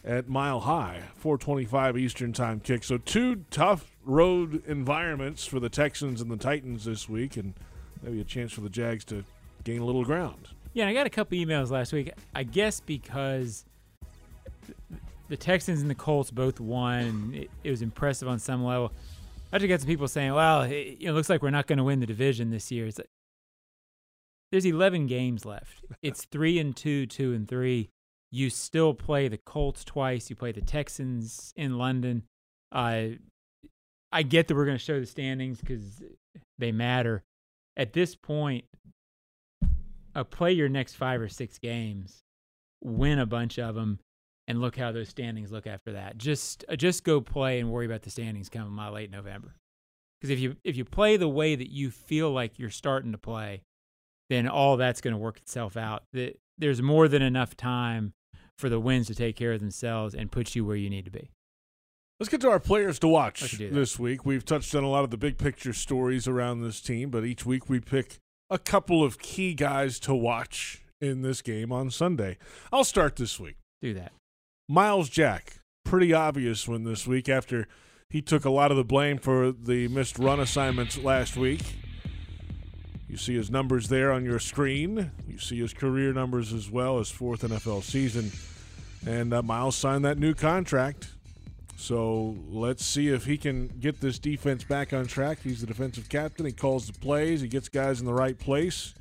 [0.05, 2.85] at Mile High, 425 Eastern Time kick.
[2.85, 7.55] So two tough road environments for the Texans and the Titans this week, and
[8.03, 9.25] maybe a chance for the Jags to
[9.65, 10.49] gain a little ground.
[10.73, 12.13] Yeah, I got a couple emails last week.
[12.35, 13.65] I guess because
[15.29, 18.93] the Texans and the Colts both won, it, it was impressive on some level.
[19.53, 21.79] I just got some people saying, "Well, it, you know, looks like we're not going
[21.79, 23.09] to win the division this year." It's like,
[24.53, 25.85] there's 11 games left.
[26.03, 27.91] It's three and two, two and three.
[28.31, 30.29] You still play the Colts twice.
[30.29, 32.25] You play the Texans in London.
[32.73, 33.17] Uh,
[34.13, 36.03] I get that we're going to show the standings because
[36.59, 37.23] they matter.
[37.77, 38.65] At this point,
[40.15, 42.23] uh, play your next five or six games,
[42.83, 43.99] win a bunch of them,
[44.49, 46.17] and look how those standings look after that.
[46.17, 49.55] Just uh, just go play and worry about the standings coming my late November.
[50.21, 53.19] Because if you if you play the way that you feel like you're starting to
[53.19, 53.63] play,
[54.31, 56.05] then all that's going to work itself out.
[56.13, 58.15] That there's more than enough time
[58.57, 61.11] for the wins to take care of themselves and put you where you need to
[61.11, 61.31] be.
[62.19, 63.75] Let's get to our players to watch Let's do that.
[63.75, 64.25] this week.
[64.25, 67.45] We've touched on a lot of the big picture stories around this team, but each
[67.45, 68.17] week we pick
[68.49, 72.39] a couple of key guys to watch in this game on Sunday.
[72.73, 73.57] I'll start this week.
[73.83, 74.13] Do that.
[74.67, 77.69] Myles Jack, pretty obvious one this week after
[78.09, 81.61] he took a lot of the blame for the missed run assignments last week.
[83.09, 85.11] You see his numbers there on your screen.
[85.29, 88.33] You see his career numbers as well, his fourth NFL season.
[89.07, 91.13] And uh, Myles signed that new contract.
[91.77, 95.39] So let's see if he can get this defense back on track.
[95.45, 96.47] He's the defensive captain.
[96.47, 98.95] He calls the plays, he gets guys in the right place.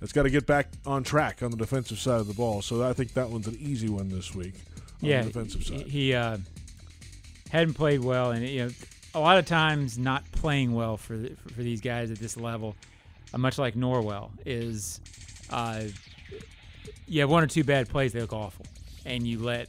[0.00, 2.62] It's got to get back on track on the defensive side of the ball.
[2.62, 4.54] So I think that one's an easy one this week
[5.02, 5.82] on yeah, the defensive side.
[5.82, 6.38] he uh,
[7.50, 8.70] hadn't played well, and you know,
[9.14, 12.76] a lot of times not playing well for the, for these guys at this level,
[13.34, 15.00] uh, much like Norwell, is
[15.50, 15.82] uh,
[17.06, 18.66] you have one or two bad plays they look awful,
[19.04, 19.68] and you let.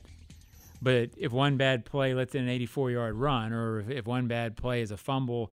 [0.81, 4.55] But if one bad play lets in an 84 yard run, or if, one bad
[4.55, 5.49] play is a fumble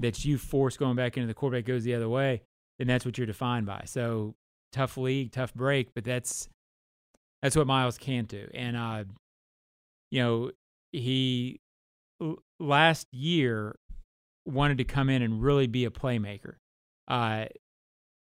[0.00, 2.42] that you force going back into the quarterback goes the other way,
[2.78, 3.82] then that's what you're defined by.
[3.86, 4.34] So
[4.72, 6.48] tough league, tough break, but that's
[7.42, 8.48] that's what Myles can do.
[8.52, 9.04] And uh,
[10.10, 10.50] you know,
[10.90, 11.60] he
[12.58, 13.76] last year
[14.46, 16.56] wanted to come in and really be a playmaker.
[17.08, 17.46] Uh,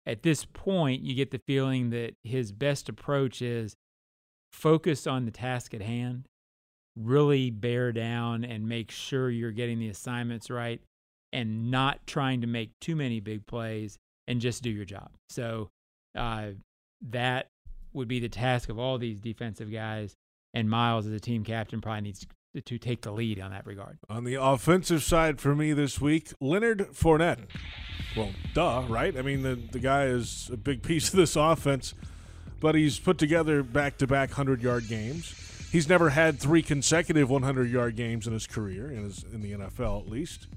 [0.05, 3.75] at this point, you get the feeling that his best approach is
[4.51, 6.25] focus on the task at hand,
[6.97, 10.81] really bear down and make sure you're getting the assignments right,
[11.31, 15.09] and not trying to make too many big plays and just do your job.
[15.29, 15.69] So
[16.15, 16.49] uh,
[17.09, 17.47] that
[17.93, 20.13] would be the task of all these defensive guys.
[20.53, 23.65] And Myles, as a team captain, probably needs to, to take the lead on that
[23.65, 23.97] regard.
[24.09, 27.45] On the offensive side for me this week, Leonard Fournette.
[28.15, 29.15] Well, duh, right?
[29.15, 31.93] I mean, the, the guy is a big piece of this offense,
[32.59, 35.46] but he's put together back to back 100 yard games.
[35.71, 39.51] He's never had three consecutive 100 yard games in his career, in, his, in the
[39.53, 40.47] NFL at least.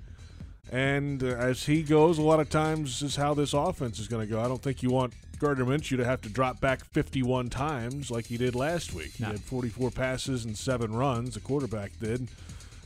[0.71, 4.27] And uh, as he goes, a lot of times is how this offense is going
[4.27, 4.41] to go.
[4.41, 8.27] I don't think you want Gardner Minshew to have to drop back 51 times like
[8.27, 9.19] he did last week.
[9.19, 9.27] No.
[9.27, 12.29] He had 44 passes and seven runs, the quarterback did.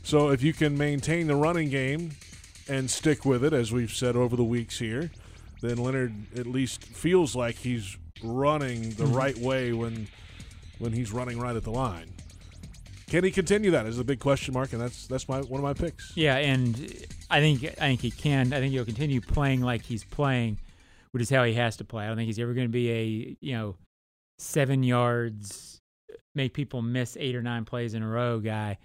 [0.03, 2.11] So if you can maintain the running game
[2.67, 5.11] and stick with it, as we've said over the weeks here,
[5.61, 10.07] then Leonard at least feels like he's running the right way when
[10.79, 12.11] when he's running right at the line.
[13.07, 13.85] Can he continue that?
[13.85, 16.11] Is a big question mark, and that's that's my one of my picks.
[16.15, 16.75] Yeah, and
[17.29, 18.51] I think I think he can.
[18.51, 20.59] I think he'll continue playing like he's playing,
[21.11, 22.05] which is how he has to play.
[22.05, 23.75] I don't think he's ever going to be a you know
[24.39, 25.79] seven yards,
[26.33, 28.77] make people miss eight or nine plays in a row guy.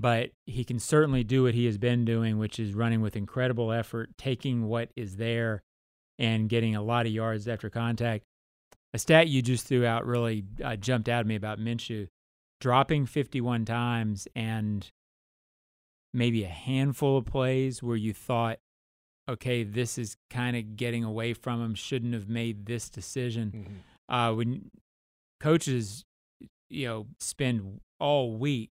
[0.00, 3.72] But he can certainly do what he has been doing, which is running with incredible
[3.72, 5.60] effort, taking what is there,
[6.18, 8.24] and getting a lot of yards after contact.
[8.94, 12.06] A stat you just threw out really uh, jumped out at me about Minshew
[12.60, 14.90] dropping 51 times and
[16.12, 18.58] maybe a handful of plays where you thought,
[19.28, 23.82] okay, this is kind of getting away from him, shouldn't have made this decision.
[24.08, 24.70] Uh, when
[25.40, 26.04] coaches,
[26.70, 28.70] you know, spend all week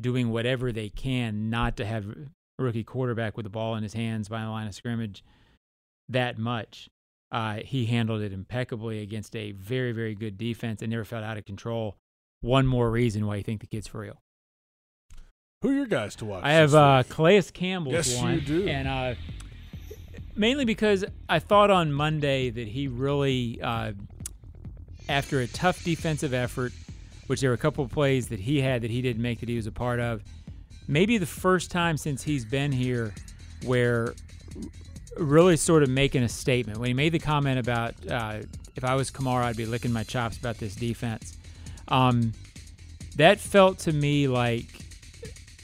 [0.00, 3.94] doing whatever they can not to have a rookie quarterback with the ball in his
[3.94, 5.24] hands by the line of scrimmage
[6.08, 6.88] that much.
[7.32, 11.38] Uh, he handled it impeccably against a very, very good defense and never felt out
[11.38, 11.96] of control.
[12.46, 14.22] One more reason why you think the kid's for real.
[15.62, 16.44] Who are your guys to watch?
[16.44, 17.16] I have uh, week?
[17.16, 18.68] Calais Campbell's Yes, one, you do.
[18.68, 19.14] and uh,
[20.36, 23.92] mainly because I thought on Monday that he really, uh,
[25.08, 26.72] after a tough defensive effort,
[27.26, 29.48] which there were a couple of plays that he had that he didn't make that
[29.48, 30.22] he was a part of,
[30.86, 33.12] maybe the first time since he's been here
[33.64, 34.14] where
[35.16, 38.38] really sort of making a statement when he made the comment about uh,
[38.76, 41.35] if I was Kamara, I'd be licking my chops about this defense.
[41.88, 42.32] Um,
[43.16, 44.66] that felt to me like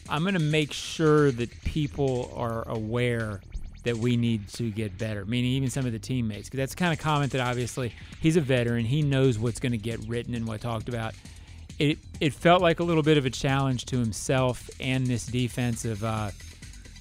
[0.09, 3.41] I'm going to make sure that people are aware
[3.85, 6.49] that we need to get better, meaning even some of the teammates.
[6.49, 8.85] Because that's kind of comment that obviously he's a veteran.
[8.85, 11.15] He knows what's going to get written and what talked about.
[11.79, 15.85] It, it felt like a little bit of a challenge to himself and this defense
[15.85, 16.31] of, uh,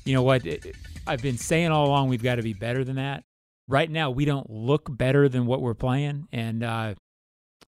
[0.05, 2.95] you know what, it, I've been saying all along we've got to be better than
[2.95, 3.23] that.
[3.67, 6.95] Right now, we don't look better than what we're playing, and uh,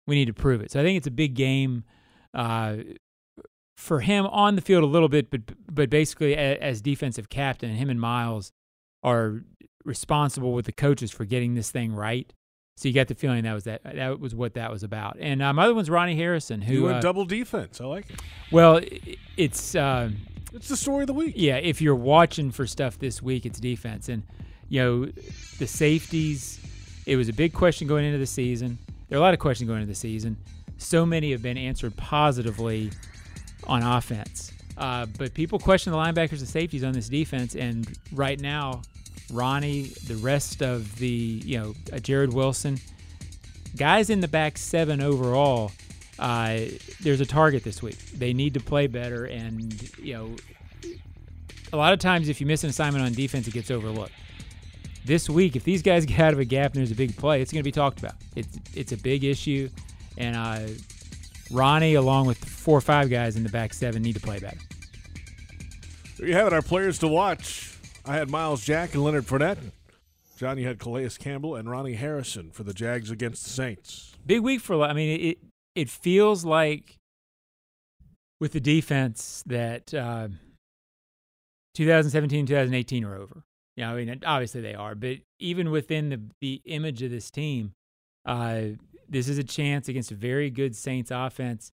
[0.08, 0.72] we need to prove it.
[0.72, 1.84] So I think it's a big game
[2.34, 2.78] uh,
[3.78, 7.72] for him on the field a little bit, but but basically as, as defensive captain,
[7.76, 8.52] him and Myles
[9.04, 9.42] are
[9.86, 12.32] responsible with the coaches for getting this thing right.
[12.78, 15.18] So you got the feeling that was that that was what that was about.
[15.20, 17.80] And uh, my other one's Ronnie Harrison, who You went uh, double defense.
[17.82, 18.20] I like it.
[18.52, 20.10] well, i- it's uh,
[20.54, 21.34] It's the story of the week.
[21.36, 21.58] yeah.
[21.58, 24.24] If you're watching for stuff this week, it's defense, and
[24.70, 25.06] you know
[25.60, 26.60] the safeties.
[27.06, 28.78] It was a big question going into the season.
[29.14, 30.36] There are a lot of questions going into the season.
[30.80, 32.90] So many have been answered positively
[33.68, 34.52] on offense.
[34.76, 38.82] Uh, but people question the linebackers and safeties on this defense, and right now,
[39.32, 42.80] Ronnie, the rest of the, you know, uh, Jarrod Wilson,
[43.76, 45.72] guys in the back seven overall,
[46.18, 46.62] uh,
[47.02, 48.00] there's a target this week.
[48.14, 50.36] They need to play better, and you know,
[51.72, 54.14] a lot of times if you miss an assignment on defense, it gets overlooked.
[55.06, 57.42] This week, if these guys get out of a gap and there's a big play,
[57.42, 58.16] it's going to be talked about.
[58.36, 59.70] It's it's a big issue,
[60.18, 60.68] and uh,
[61.52, 64.58] Ronnie, along with four or five guys in the back seven, need to play better.
[66.18, 67.78] There you have it, our players to watch.
[68.06, 69.58] I had Myles Jack and Leonard Fournette.
[70.38, 74.16] John, you had Calais Campbell and Ronnie Harrison for the Jags against the Saints.
[74.26, 74.82] Big week for.
[74.82, 75.38] I mean, it
[75.76, 76.98] it feels like
[78.40, 80.28] with the defense that uh,
[81.76, 83.44] 2017, 2018 are over.
[83.76, 87.74] Yeah, I mean, obviously they are, but even within the the image of this team,
[88.26, 88.62] uh,
[89.10, 91.72] this is a chance against a very good Saints offense.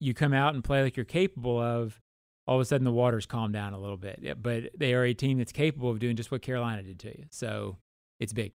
[0.00, 2.00] You come out and play like you're capable of.
[2.46, 4.42] All of a sudden, the waters calm down a little bit.
[4.42, 7.24] But they are a team that's capable of doing just what Carolina did to you.
[7.30, 7.76] So
[8.18, 8.52] it's big.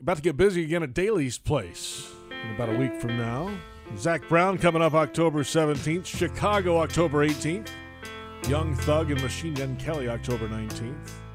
[0.00, 3.56] About to get busy again at Daly's Place in about a week from now.
[3.96, 6.06] Zac Brown coming up October 17th.
[6.06, 7.68] Chicago October 18th.
[8.48, 11.25] Young Thug and Machine Gun Kelly October 19th.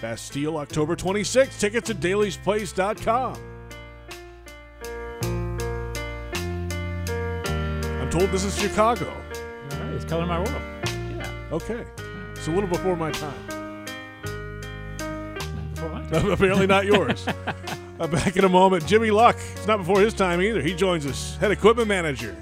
[0.00, 1.58] Bastille October 26th.
[1.60, 3.36] Tickets at dailysplace.com.
[8.00, 9.08] I'm told this is Chicago.
[9.10, 10.62] All right, it's color my world.
[11.16, 11.30] Yeah.
[11.52, 11.84] Okay.
[12.32, 13.84] It's a little before my time.
[15.74, 16.12] Before lunch.
[16.12, 17.26] Apparently not yours.
[18.00, 18.86] Uh, back in a moment.
[18.86, 19.36] Jimmy Luck.
[19.52, 20.62] It's not before his time either.
[20.62, 22.34] He joins us, head equipment manager.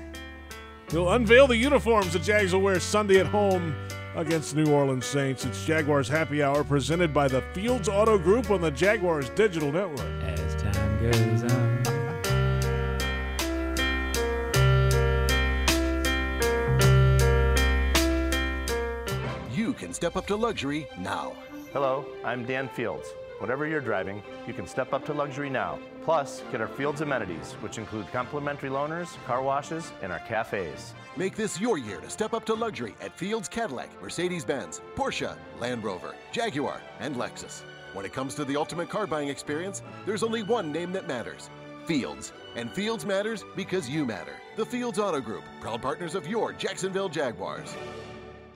[0.89, 3.75] He'll unveil the uniforms the Jags will wear Sunday at home
[4.17, 5.45] against the New Orleans Saints.
[5.45, 10.07] It's Jaguars Happy Hour presented by the Fields Auto Group on the Jaguars Digital Network.
[10.23, 11.79] As time goes on.
[19.55, 21.33] You can step up to luxury now.
[21.73, 23.09] Hello, I'm Dan Fields.
[23.39, 25.79] Whatever you're driving, you can step up to luxury now.
[26.05, 30.95] Plus, get our Fields amenities, which include complimentary loaners, car washes, and our cafes.
[31.19, 35.37] Make this your year to step up to luxury at Fields Cadillac, Mercedes Benz, Porsche,
[35.59, 37.63] Land Rover, Jaguar, and Lexus.
[37.93, 41.51] When it comes to the ultimate car buying experience, there's only one name that matters
[41.87, 42.33] Fields.
[42.55, 44.35] And Fields matters because you matter.
[44.55, 47.75] The Fields Auto Group, proud partners of your Jacksonville Jaguars.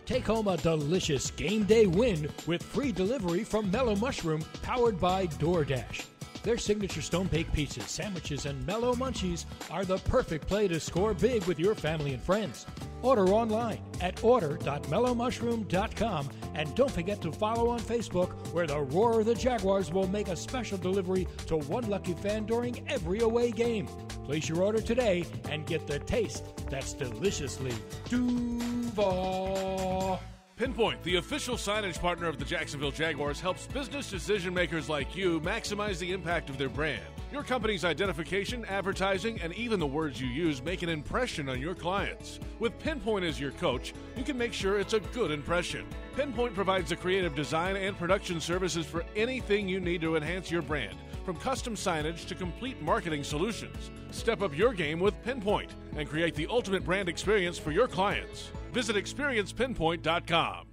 [0.06, 5.26] Take home a delicious game day win with free delivery from Mellow Mushroom, powered by
[5.26, 6.11] DoorDash.
[6.42, 11.12] Their signature stone baked pizzas, sandwiches, and mellow munchies are the perfect play to score
[11.14, 12.66] big with your family and friends.
[13.02, 19.26] Order online at order.mellowmushroom.com and don't forget to follow on Facebook where the Roar of
[19.26, 23.86] the Jaguars will make a special delivery to one lucky fan during every away game.
[24.24, 27.72] Place your order today and get the taste that's deliciously
[28.08, 30.20] Duval.
[30.56, 35.40] Pinpoint, the official signage partner of the Jacksonville Jaguars, helps business decision makers like you
[35.40, 37.02] maximize the impact of their brand.
[37.32, 41.74] Your company's identification, advertising, and even the words you use make an impression on your
[41.74, 42.38] clients.
[42.58, 45.86] With Pinpoint as your coach, you can make sure it's a good impression.
[46.16, 50.62] Pinpoint provides the creative design and production services for anything you need to enhance your
[50.62, 53.90] brand, from custom signage to complete marketing solutions.
[54.10, 58.50] Step up your game with Pinpoint and create the ultimate brand experience for your clients.
[58.72, 60.68] Visit experiencepinpoint.com.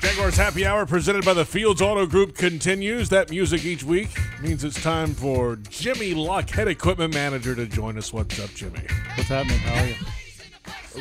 [0.00, 3.08] Jaguars Happy Hour presented by the Fields Auto Group continues.
[3.08, 4.08] That music each week
[4.42, 8.12] means it's time for Jimmy Luck, head equipment manager, to join us.
[8.12, 8.82] What's up, Jimmy?
[9.14, 9.58] What's happening?
[9.60, 9.94] How are you?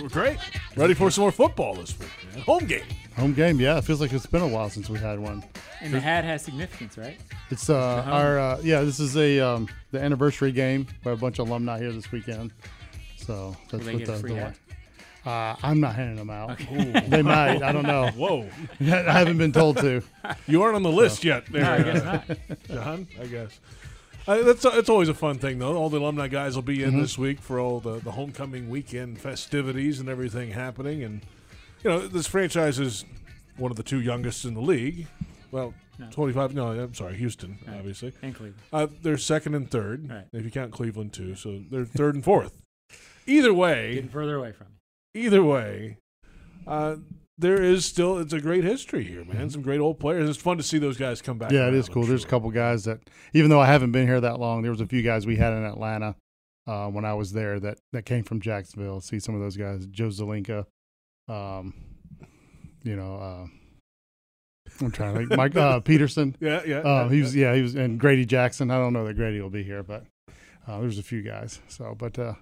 [0.04, 0.38] We're great.
[0.76, 2.44] Ready for some more football this week, man.
[2.44, 2.84] Home game.
[3.20, 3.78] Home game, yeah.
[3.78, 5.44] It feels like it's been a while since we had one.
[5.82, 7.18] And the hat has significance, right?
[7.50, 8.82] It's uh, our uh, yeah.
[8.82, 10.88] This is a um, the anniversary game.
[11.04, 12.52] We have a bunch of alumni here this weekend,
[13.18, 14.56] so that's they what get the, a free the hat?
[15.26, 16.58] Uh, I'm not handing them out.
[17.10, 17.62] They might.
[17.62, 18.08] I don't know.
[18.16, 18.48] Whoa.
[18.82, 20.02] I haven't been told to.
[20.48, 22.58] You aren't on the list yet, there, No, I guess uh, not.
[22.68, 23.08] John.
[23.22, 23.60] I guess.
[24.28, 25.76] Uh, that's it's always a fun thing, though.
[25.76, 29.20] All the alumni guys will be in this week for all the, the homecoming weekend
[29.20, 31.04] festivities and everything happening.
[31.04, 31.22] And,
[31.84, 33.06] you know, this franchise is
[33.58, 35.08] one of the two youngest in the league.
[35.52, 36.08] Well, No.
[36.12, 36.54] 25.
[36.56, 38.14] No, I'm sorry, Houston, obviously.
[38.22, 38.62] And Cleveland.
[38.72, 40.26] Uh, they're second and third, Right.
[40.32, 41.36] if you count Cleveland, too.
[41.36, 42.62] So they're third and fourth.
[43.28, 45.22] Either way, Getting further away from me.
[45.26, 45.98] either way,
[46.66, 46.96] uh,
[47.38, 49.50] there is still it's a great history here, man.
[49.50, 50.30] Some great old players.
[50.30, 51.50] It's fun to see those guys come back.
[51.50, 51.56] Mm-hmm.
[51.56, 52.04] Yeah, it around, is I'm cool.
[52.06, 53.00] There's a couple guys that,
[53.34, 55.54] even though I haven't been here that long, there was a few guys we had
[55.54, 56.16] in Atlanta
[56.68, 59.00] uh, when I was there that that came from Jacksonville.
[59.02, 60.66] See some of those guys, Joe Zelenka,
[61.30, 61.74] um,
[62.84, 63.48] you know, uh,
[64.82, 66.36] I'm trying to think, Mike uh, Peterson.
[66.42, 66.78] Yeah, yeah.
[66.80, 67.50] Uh, yeah, he was, yeah.
[67.50, 68.72] yeah, he was, and Grady Jackson.
[68.72, 70.06] I don't know that Grady will be here, but
[70.68, 71.60] uh, there's a few guys.
[71.68, 72.34] So, but uh,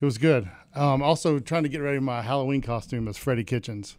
[0.00, 0.50] it was good.
[0.74, 3.96] Um, also, trying to get ready my Halloween costume as Freddie Kitchens.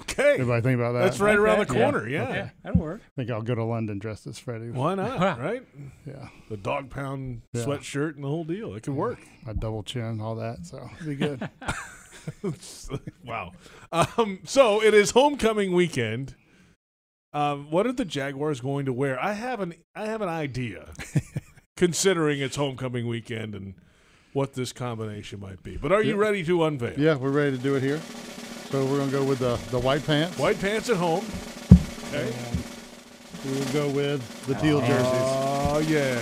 [0.00, 1.00] Okay, Everybody think about that?
[1.00, 2.08] that's right around the corner.
[2.08, 2.28] Yeah.
[2.30, 3.02] Yeah, that'll work.
[3.04, 4.70] I think I'll go to London dressed as Freddie.
[4.70, 5.18] Why not?
[5.38, 5.62] Right?
[6.06, 7.64] Yeah, The dog pound Yeah.
[7.64, 8.74] sweatshirt and the whole deal.
[8.74, 9.18] It could work.
[9.44, 10.64] my double chin, all that.
[10.64, 11.50] So it'll be good.
[13.24, 13.52] wow.
[13.92, 16.34] Um, so it is homecoming weekend.
[17.32, 19.22] Um, what are the Jaguars going to wear?
[19.22, 20.88] I have an I have an idea,
[21.76, 23.74] considering it's homecoming weekend and
[24.32, 25.76] what this combination might be.
[25.76, 26.20] But are you Yeah.
[26.20, 26.98] ready to unveil?
[26.98, 28.00] yeah, we're ready to do it here.
[28.70, 30.38] So we're gonna go with the the white pants.
[30.38, 31.24] White pants at home.
[32.08, 32.32] Okay.
[32.32, 32.64] And
[33.44, 35.04] we will go with the teal jerseys.
[35.04, 36.18] Oh yeah,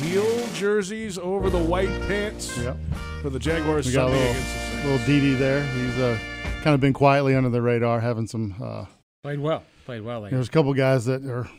[0.00, 2.76] teal jerseys over the white pants Yep.
[3.22, 5.08] for the Jaguars We got a Sunday little, against the Saints.
[5.08, 5.62] little Dede there.
[5.64, 6.18] He's uh,
[6.62, 8.54] kind of been quietly under the radar, having some.
[8.62, 8.84] Uh,
[9.22, 9.62] Played well.
[9.84, 10.20] Played well.
[10.20, 11.50] Like, there's a couple guys that are a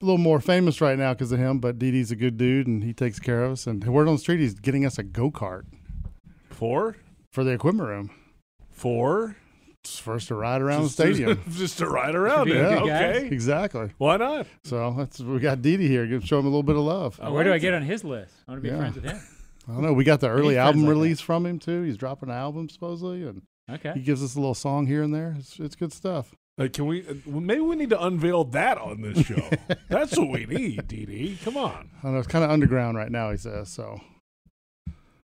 [0.00, 2.92] little more famous right now because of him, but Dede's a good dude and he
[2.92, 3.66] takes care of us.
[3.66, 5.64] And word on the street, he's getting us a go kart
[6.50, 6.96] Four,
[7.30, 8.10] for the equipment room.
[8.70, 9.36] For?
[9.84, 11.42] It's first to ride around Just the stadium.
[11.50, 12.58] just to ride around be it.
[12.64, 13.10] a guy.
[13.14, 13.90] Okay, exactly.
[13.98, 14.46] why not?
[14.64, 16.06] So that's we got Dede here.
[16.06, 17.18] Give- Show him a little bit of love.
[17.22, 18.32] Oh, where do I get on his list?
[18.46, 18.78] I want to be Yeah.
[18.80, 19.20] friends with him.
[19.68, 19.92] I don't know.
[19.92, 20.94] We got the early album like that.
[20.94, 21.82] release from him too.
[21.82, 23.92] He's dropping an album supposedly, and Okay.
[23.94, 25.36] he gives us a little song here and there.
[25.38, 26.34] It's, it's good stuff.
[26.58, 27.06] Uh, can we?
[27.08, 29.48] Uh, maybe we need to unveil that on this show.
[29.88, 31.90] That's what we need, Dee Come on.
[32.02, 33.30] I know it's kind of underground right now.
[33.30, 34.00] He says so,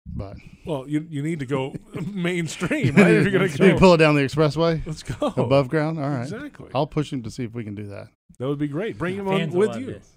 [0.06, 1.74] but Well, you you need to go
[2.14, 3.12] mainstream, right?
[3.12, 6.00] If you're gonna Should we go, pull it down the expressway let's go above ground.
[6.00, 6.70] All right, Exactly.
[6.74, 8.08] I'll push him to see if we can do that.
[8.40, 8.98] That would be great.
[8.98, 9.86] Bring him on Fans will with you.
[9.88, 10.17] This.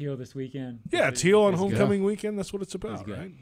[0.00, 0.78] Teal this weekend.
[0.90, 1.72] Yeah, This is- teal on this is good.
[1.76, 2.38] homecoming weekend.
[2.38, 3.18] That's what it's about, good.
[3.18, 3.32] right?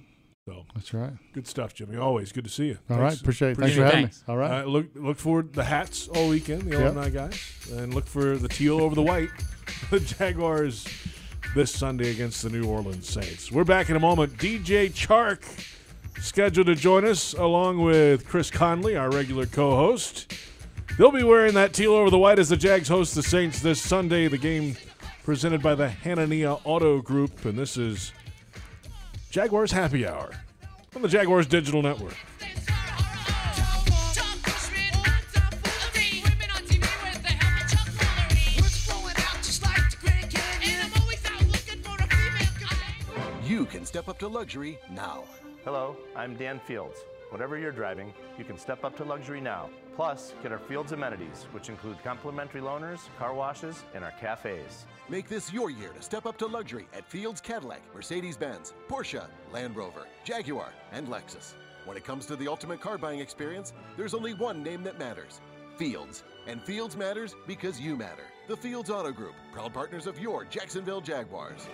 [0.45, 1.13] So That's right.
[1.33, 1.97] good stuff, Jimmy.
[1.97, 2.79] Always good to see you.
[2.91, 3.21] All right, Thanks.
[3.21, 3.59] appreciate it.
[3.59, 3.95] Thanks for appreciate it.
[3.95, 4.19] having Thanks.
[4.27, 4.33] me.
[4.33, 4.63] All right.
[4.63, 6.81] Uh, look look forward to the hats all weekend, the Yep.
[6.97, 7.41] alumni guys,
[7.77, 9.29] and look for the teal over the white,
[9.91, 10.85] the Jaguars
[11.55, 13.53] this Sunday against the New Orleans Saints.
[13.53, 14.37] We're back in a moment.
[14.37, 15.43] DJ Chark
[16.21, 20.33] scheduled to join us along with Chris Conley, our regular co-host.
[20.99, 23.81] They'll be wearing that teal over the white as the Jags host the Saints this
[23.81, 24.27] Sunday.
[24.27, 24.77] The game
[25.29, 28.15] presented by the Hanania Auto Group, and this is
[29.29, 30.31] Jaguars Happy Hour
[30.97, 32.15] on the Jaguars Digital Network.
[43.45, 45.25] You can step up to luxury now.
[45.63, 47.05] Hello, I'm Dan Fields.
[47.29, 49.69] Whatever you're driving, you can step up to luxury now.
[49.95, 54.87] Plus, get our Fields amenities, which include complimentary loaners, car washes, and our cafes.
[55.11, 59.25] Make this your year to step up to luxury at Fields Cadillac, Mercedes Benz, Porsche,
[59.51, 61.55] Land Rover, Jaguar, and Lexus.
[61.87, 65.41] When it comes to the ultimate car buying experience, there's only one name that matters
[65.79, 66.25] Fields.
[66.47, 68.25] And Fields matters because you matter.
[68.49, 71.67] The Fields Auto Group, proud partners of your Jacksonville Jaguars.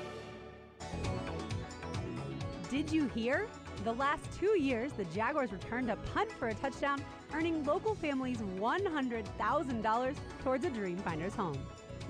[2.70, 3.48] Did you hear?
[3.82, 8.38] The last two years, the Jaguars returned a punt for a touchdown, earning local families
[8.38, 11.58] $100,000 towards a Dreamfinders home.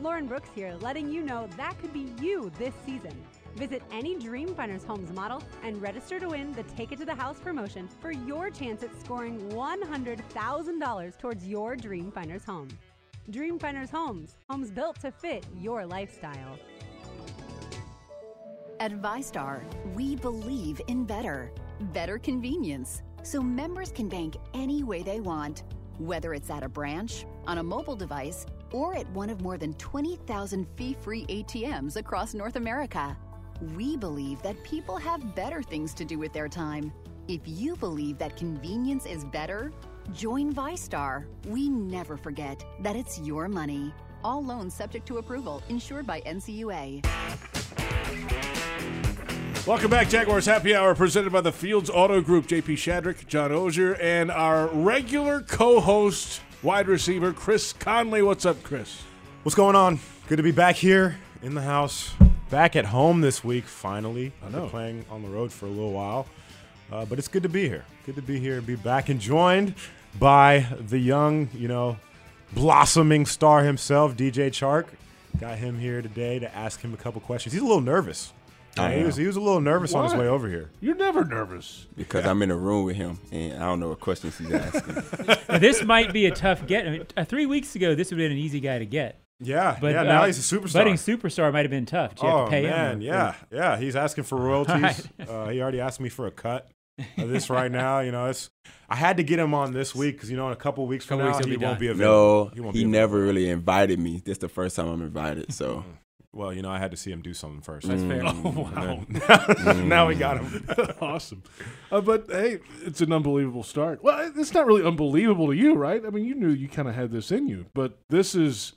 [0.00, 3.14] Lauren Brooks here, letting you know that could be you this season.
[3.56, 7.38] Visit any Dreamfinders Homes model and register to win the Take It to the House
[7.38, 12.68] promotion for your chance at scoring $100,000 towards your Dreamfinders home.
[13.30, 16.58] Dreamfinders Homes, homes built to fit your lifestyle.
[18.80, 19.62] At VyStar,
[19.94, 21.52] we believe in better.
[21.92, 23.02] Better convenience.
[23.22, 25.62] So members can bank any way they want,
[25.98, 29.72] whether it's at a branch, on a mobile device, or at one of more than
[29.74, 33.16] 20,000 fee free ATMs across North America.
[33.76, 36.92] We believe that people have better things to do with their time.
[37.28, 39.72] If you believe that convenience is better,
[40.12, 41.26] join VyStar.
[41.46, 43.94] We never forget that it's your money.
[44.24, 47.06] All loans subject to approval, insured by NCUA.
[49.66, 52.46] Welcome back, Jaguars Happy Hour, presented by the Fields Auto Group.
[52.46, 58.22] JP Shadrick, John Oehser, and our regular co-host, wide receiver Chris Conley.
[58.22, 59.02] What's up, Chris?
[59.42, 60.00] What's going on?
[60.28, 62.14] Good to be back here in the house,
[62.48, 63.64] back at home this week.
[63.64, 64.68] Finally, I know.
[64.68, 66.26] playing on the road for a little while,
[66.90, 67.84] uh, but it's good to be here.
[68.06, 69.74] Good to be here, and be back, and joined
[70.18, 71.98] by the young, you know,
[72.54, 74.86] blossoming star himself, DJ Chark.
[75.38, 77.52] Got him here today to ask him a couple questions.
[77.52, 78.32] He's a little nervous.
[78.76, 80.20] I he was he was a little nervous on his Why?
[80.20, 80.70] way over here.
[80.80, 81.86] You're never nervous.
[81.96, 85.02] because I'm in a room with him and I don't know what questions he's asking.
[85.60, 86.86] This might be a tough get.
[86.86, 89.20] I mean, uh, three weeks ago, this would have been an easy guy to get.
[89.40, 90.02] Yeah, But yeah.
[90.04, 90.72] Now uh, he's a superstar.
[90.74, 92.14] Budding superstar might have been tough.
[92.16, 93.00] Do you oh have to pay man, him?
[93.00, 93.76] or- yeah, yeah.
[93.78, 95.08] He's asking for royalties.
[95.18, 95.28] Right.
[95.28, 96.68] uh, he already asked me for a cut
[97.18, 98.00] of this right now.
[98.00, 98.48] You know, it's
[98.88, 101.04] I had to get him on this week because you know in a couple weeks
[101.04, 101.80] from Couple now weeks he'll he be won't done.
[101.80, 102.50] be available.
[102.56, 104.22] no, won't he be never really invited me.
[104.24, 105.84] This is the first time I'm invited, so
[106.34, 107.86] Well, you know, I had to see him do something first.
[107.86, 108.22] That's fair.
[108.26, 109.04] Oh, wow.
[109.28, 109.72] wow.
[109.84, 110.66] now we got him.
[111.00, 111.42] awesome.
[111.92, 114.02] Uh, but hey, it's an unbelievable start.
[114.02, 116.04] Well, it's not really unbelievable to you, right?
[116.04, 118.72] I mean, you knew you kind of had this in you, but this is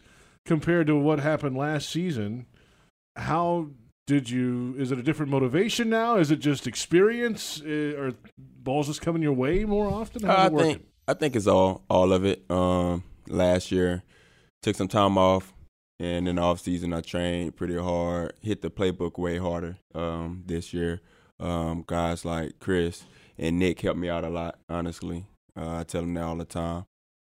[0.46, 2.46] compared to what happened last season.
[3.16, 3.68] How
[4.06, 4.76] did you?
[4.78, 6.18] Is it a different motivation now?
[6.18, 7.62] Is it just experience?
[7.62, 10.24] Uh, or balls just coming your way more often?
[10.24, 10.72] How's I it working?
[10.76, 12.50] think I think it's all all of it.
[12.50, 14.04] Um, last year,
[14.62, 15.54] took some time off,
[16.00, 18.34] and in the off season I trained pretty hard.
[18.42, 19.78] Hit the playbook way harder.
[19.96, 21.02] Um, this year,
[21.40, 23.06] um, guys like Chris
[23.38, 24.60] and Nick helped me out a lot.
[24.70, 25.26] Honestly,
[25.60, 26.86] uh, I tell them that all the time.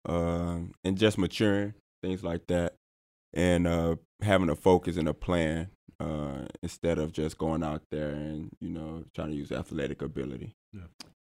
[0.06, 2.76] Um, and just maturing things like that,
[3.34, 8.12] and uh, having a focus and a plan uh, instead of just going out there
[8.12, 10.54] and you know trying to use athletic ability.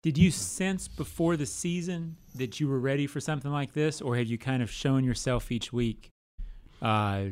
[0.02, 4.16] Did you sense before the season that you were ready for something like this, or
[4.16, 6.10] have you kind of shown yourself each week
[6.82, 7.24] uh,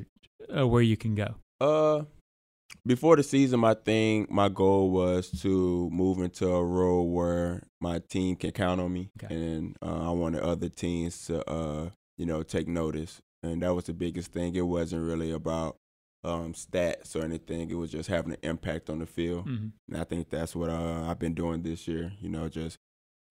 [0.56, 1.34] uh, where you can go?
[1.60, 2.04] Uh,
[2.84, 8.00] before the season, my thing, my goal was to move into a role where my
[8.08, 9.34] team can count on me, Okay.
[9.34, 13.84] and uh, I wanted other teams to, uh, you know, take notice, and that was
[13.84, 14.54] the biggest thing.
[14.54, 15.76] It wasn't really about
[16.24, 17.70] um, stats or anything.
[17.70, 19.72] It was just having an impact on the field, Mhm.
[19.88, 22.12] and I think that's what uh, I've been doing this year.
[22.20, 22.78] You know, just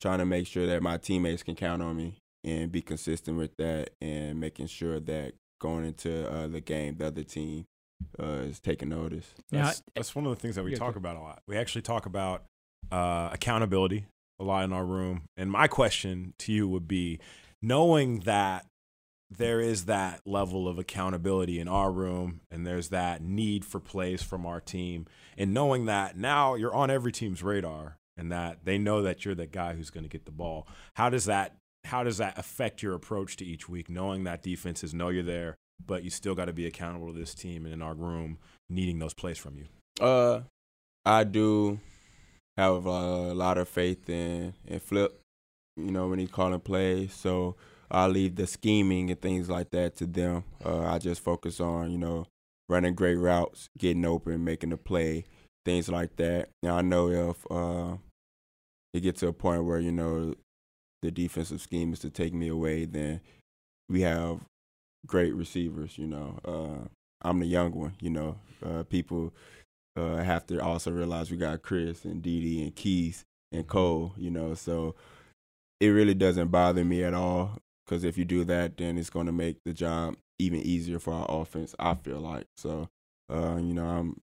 [0.02, 3.52] trying to make sure that my teammates can count on me and be consistent with
[3.58, 5.34] that, and making sure that
[5.66, 7.66] going into uh, the game, the other team
[8.22, 9.34] uh, is taking notice.
[9.52, 11.42] Now, That's, that's one of the things that we Yeah, talk about a lot.
[11.48, 12.44] We actually talk about
[12.92, 14.06] uh, accountability
[14.40, 15.24] a lot in our room.
[15.38, 17.20] And my question to you would be
[17.62, 18.66] knowing that
[19.36, 24.22] there is that level of accountability in our room and there's that need for plays
[24.22, 25.08] from our team,
[25.38, 29.36] and knowing that now you're on every team's radar and that they know that you're
[29.36, 30.68] the guy who's going to get the ball.
[30.94, 31.56] How does that
[31.86, 35.56] how does that affect your approach to each week knowing that defenses know you're there
[35.86, 38.38] but you still got to be accountable to this team and in our room
[38.70, 39.66] needing those plays from you
[40.00, 40.42] Uh,
[41.06, 41.80] I do
[42.58, 45.20] have a lot of faith in in Flip.
[45.78, 47.56] You know when he's calling plays, so
[47.92, 50.44] I leave the scheming and things like that to them.
[50.64, 52.26] Uh, I just focus on you know
[52.70, 55.26] running great routes, getting open, making a play,
[55.66, 56.50] things like that.
[56.64, 57.98] Now I know if uh,
[58.94, 60.34] it gets to a point where you know
[61.02, 63.22] the defensive scheme is to take me away, then
[63.90, 64.40] we have
[65.06, 65.98] great receivers.
[65.98, 66.88] You know, uh,
[67.22, 67.96] I'm the young one.
[68.00, 69.34] You know, uh, people
[69.96, 74.14] uh, have to also realize we got Chris and Dede and Keith and Cole.
[74.18, 74.96] You know, so
[75.80, 77.60] it really doesn't bother me at all.
[77.86, 81.14] Because if you do that, then it's going to make the job even easier for
[81.14, 81.76] our offense.
[81.80, 82.90] I feel like so.
[83.32, 84.22] Uh, you know, I'm.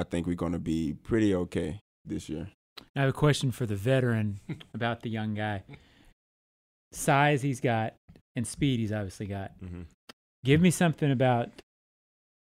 [0.00, 2.50] I think we're going to be pretty okay this year.
[2.94, 4.38] I have a question for the veteran
[4.74, 5.64] about the young guy.
[6.92, 7.94] Size he's got
[8.36, 9.52] and speed he's obviously got.
[9.60, 9.86] Mhm.
[10.44, 11.50] Give me something about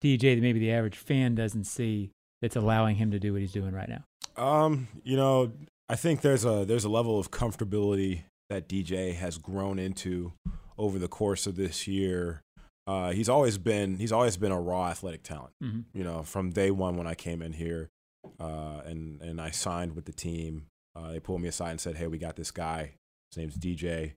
[0.02, 2.10] DJ that maybe the average fan doesn't see
[2.42, 4.04] that's allowing him to do what he's doing right now.
[4.36, 5.52] Um, you know,
[5.90, 10.34] I think there's a there's a level of comfortability that DJ has grown into
[10.78, 12.42] over the course of this year.
[12.86, 15.54] Uh, he's always been he's always been a raw athletic talent.
[15.64, 15.86] Mhm.
[15.94, 17.90] You know, from day one when I came in here,
[18.40, 20.66] uh, and and I signed with the team,
[20.96, 22.96] uh, they pulled me aside and said, "Hey, we got this guy.
[23.32, 24.14] His name's DJ.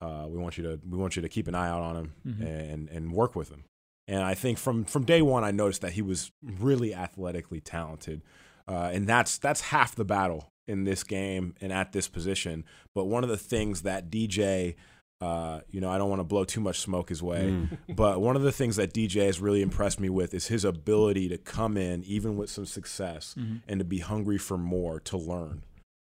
[0.00, 2.12] Uh, we want you to we want you to keep an eye out on him
[2.26, 2.40] Mhm.
[2.72, 3.64] and and work with him."
[4.08, 8.22] And I think from from day one, I noticed that he was really athletically talented,
[8.66, 12.64] uh, and that's that's half the battle in this game and at this position.
[12.94, 14.76] But one of the things that DJ,
[15.20, 17.78] uh, you know, I don't want to blow too much smoke his way, Mm.
[17.96, 21.28] but one of the things that DJ has really impressed me with is his ability
[21.28, 23.62] to come in even with some success Mhm.
[23.68, 25.64] and to be hungry for more to learn.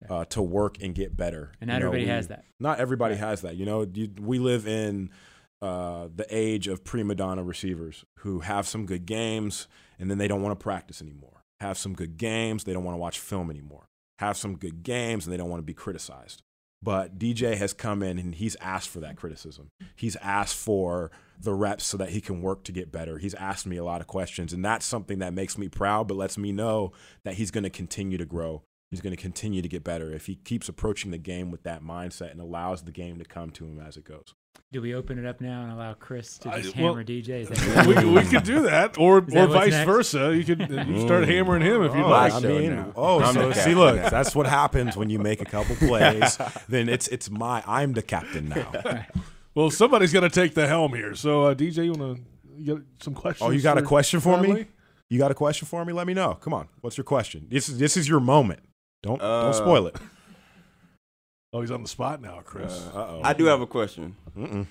[0.08, 1.52] Uh, to work and get better.
[1.60, 2.44] And You not know, everybody we- has that.
[2.60, 3.56] Not everybody has that.
[3.56, 5.10] You know, you, we live in
[5.62, 10.28] uh, the age of prima donna receivers who have some good games and then they
[10.28, 11.42] don't want to practice anymore.
[11.60, 13.88] Have some good games, they don't want to watch film anymore.
[14.18, 16.42] Have some good games and they don't want to be criticized.
[16.82, 19.68] But DJ has come in and he's asked for that criticism.
[19.96, 23.16] He's asked for the reps so that he can work to get better.
[23.18, 26.16] He's asked me a lot of questions, and that's something that makes me proud, but
[26.18, 26.92] lets me know
[27.24, 28.62] that he's going to continue to grow.
[28.90, 31.82] He's going to continue to get better if he keeps approaching the game with that
[31.82, 34.34] mindset and allows the game to come to him as it goes.
[34.72, 37.28] Do we open it up now and allow Chris to I- just well, hammer DJ?
[37.50, 39.86] Is we, could- we could do that, or that or vice next?
[39.86, 40.34] versa.
[40.36, 42.32] You could you start hammering him if you'd Oh, like.
[42.32, 44.08] I mean, oh, I'm so see, captain look, now.
[44.08, 46.38] that's what happens when you make a couple plays.
[46.68, 49.04] then it's it's my I'm the captain now.
[49.54, 51.14] Well, somebody's going to take the helm here.
[51.14, 52.22] So, uh, DJ, you want to
[52.58, 53.48] you got some questions?
[53.48, 54.66] Oh, you got a question for me?
[55.08, 55.94] You got a question for me?
[55.94, 56.34] Let me know.
[56.34, 56.68] Come on.
[56.82, 57.46] What's your question?
[57.50, 58.60] This is this is your moment.
[59.06, 59.96] Don't Uh, don't spoil it.
[61.52, 62.86] Oh, he's on the spot now, Chris.
[62.92, 63.20] Uh.
[63.22, 64.14] I do have a question.
[64.36, 64.66] Mm-mm.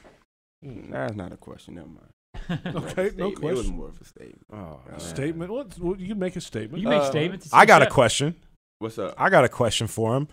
[0.92, 1.76] That's not a question.
[1.76, 2.66] Never mind.
[2.76, 3.20] okay, no Statement.
[3.20, 3.76] It was question.
[3.76, 4.46] more of a statement.
[4.54, 5.52] Oh, Uh, Statement.
[5.52, 5.80] What?
[5.80, 6.84] Well, you can make a statement.
[6.84, 7.50] You make Uh, statements.
[7.52, 8.36] I got a question.
[8.80, 9.16] What's up?
[9.18, 10.28] I got a question for him.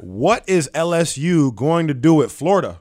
[0.00, 2.80] What is LSU going to do at Florida?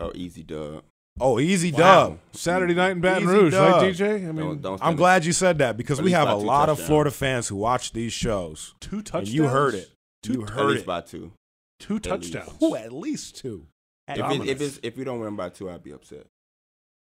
[0.00, 0.82] Oh, easy dub.
[1.20, 1.78] Oh, easy Wow.
[1.78, 2.18] dub.
[2.32, 3.82] Saturday night in Baton Easy Rouge, dub.
[3.82, 4.14] right, DJ?
[4.28, 6.38] I mean, Don't, don't I'm stand glad you said that because we have a two
[6.38, 6.80] lot of.
[6.80, 8.74] Florida fans who watch these shows.
[8.80, 9.34] two And touchdowns.
[9.34, 9.90] you heard it.
[10.24, 10.86] Two You At heard least it.
[10.86, 11.32] by two.
[11.78, 12.04] Two least.
[12.04, 12.62] touchdowns.
[12.62, 13.66] Ooh, at least two.
[14.08, 16.26] If, it, if it's if we don't win by two, I'd be upset.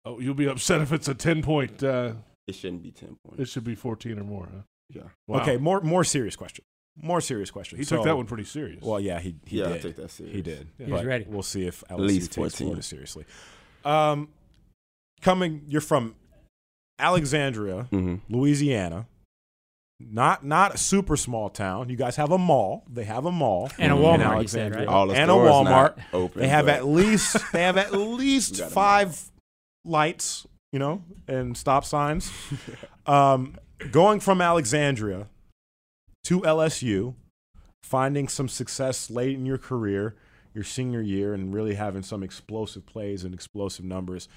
[0.05, 1.83] Oh, you'll be upset if it's a ten point.
[1.83, 2.13] Uh,
[2.47, 3.41] It shouldn't be ten points.
[3.41, 4.47] it should be fourteen or more.
[4.51, 4.61] Huh?
[4.91, 5.01] Yeah.
[5.27, 5.41] Wow.
[5.41, 6.63] Okay, more more serious question.
[7.01, 7.77] More serious question.
[7.77, 8.81] He So- took that one pretty serious.
[8.81, 9.95] Well, yeah, he he Yeah, I did.
[9.97, 10.35] that serious.
[10.35, 10.67] He did.
[10.79, 10.85] Yeah.
[10.87, 11.25] He was ready.
[11.27, 12.57] We'll see if LSU least takes 14.
[12.67, 13.25] Florida seriously.
[13.85, 14.29] Um,
[15.21, 16.15] coming, you're from
[16.97, 18.33] Alexandria, Mm-hmm.
[18.35, 19.07] Louisiana.
[20.01, 21.89] Not not a super small town.
[21.89, 22.85] You guys have a mall.
[22.89, 24.79] They have a mall And a in Walmart, said, Alexandria.
[24.85, 24.87] right?
[24.87, 25.99] All the and a Walmart.
[26.13, 29.31] Open, They have but at least they have at least You got 'em five
[29.83, 32.31] lights, you know, and stop signs.
[33.05, 33.57] um,
[33.91, 35.27] going from Alexandria
[36.25, 37.15] to LSU,
[37.83, 40.15] finding some success late in your career,
[40.53, 44.27] your senior year, and really having some explosive plays and explosive numbers.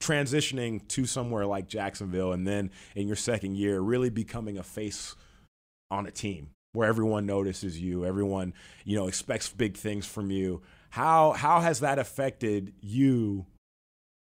[0.00, 5.16] Transitioning to somewhere like Jacksonville, and then in your second year, really becoming a face
[5.90, 8.54] on a team where everyone notices you, everyone
[8.84, 10.62] you know expects big things from you.
[10.90, 13.46] How how has that affected you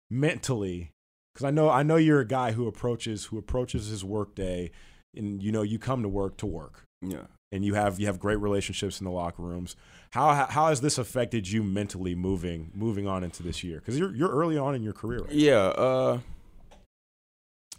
[0.09, 0.91] mentally?
[1.34, 4.71] Because I know I know you're a guy who approaches who approaches his workday,
[5.15, 7.25] and you know you come to work to work, yeah.
[7.53, 9.75] And you have you have great relationships in the locker rooms.
[10.11, 13.77] How how, has this affected you mentally moving moving on into this year?
[13.77, 15.31] Because you're you're early on in your career, right?
[15.31, 16.19] Yeah, uh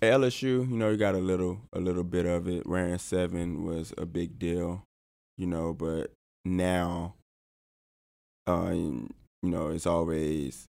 [0.00, 2.66] at LSU, you know, you got a little a little bit of it.
[2.66, 4.84] Wearing seven was a big deal,
[5.36, 6.12] you know, but
[6.44, 7.14] now
[8.46, 9.10] uh you
[9.42, 10.66] know, it's always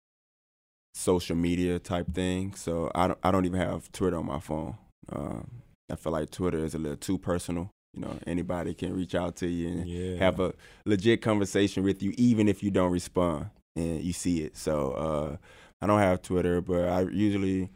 [0.94, 2.54] social media type thing.
[2.54, 4.76] So I don't I don't even have Twitter on my phone.
[5.10, 7.70] Um I feel like Twitter is a little too personal.
[7.94, 10.16] You know, anybody can reach out to you and Yeah.
[10.16, 10.54] have a
[10.86, 14.56] legit conversation with you, even if you don't respond and you see it.
[14.56, 15.36] So uh,
[15.80, 17.68] I don't have Twitter, but I usually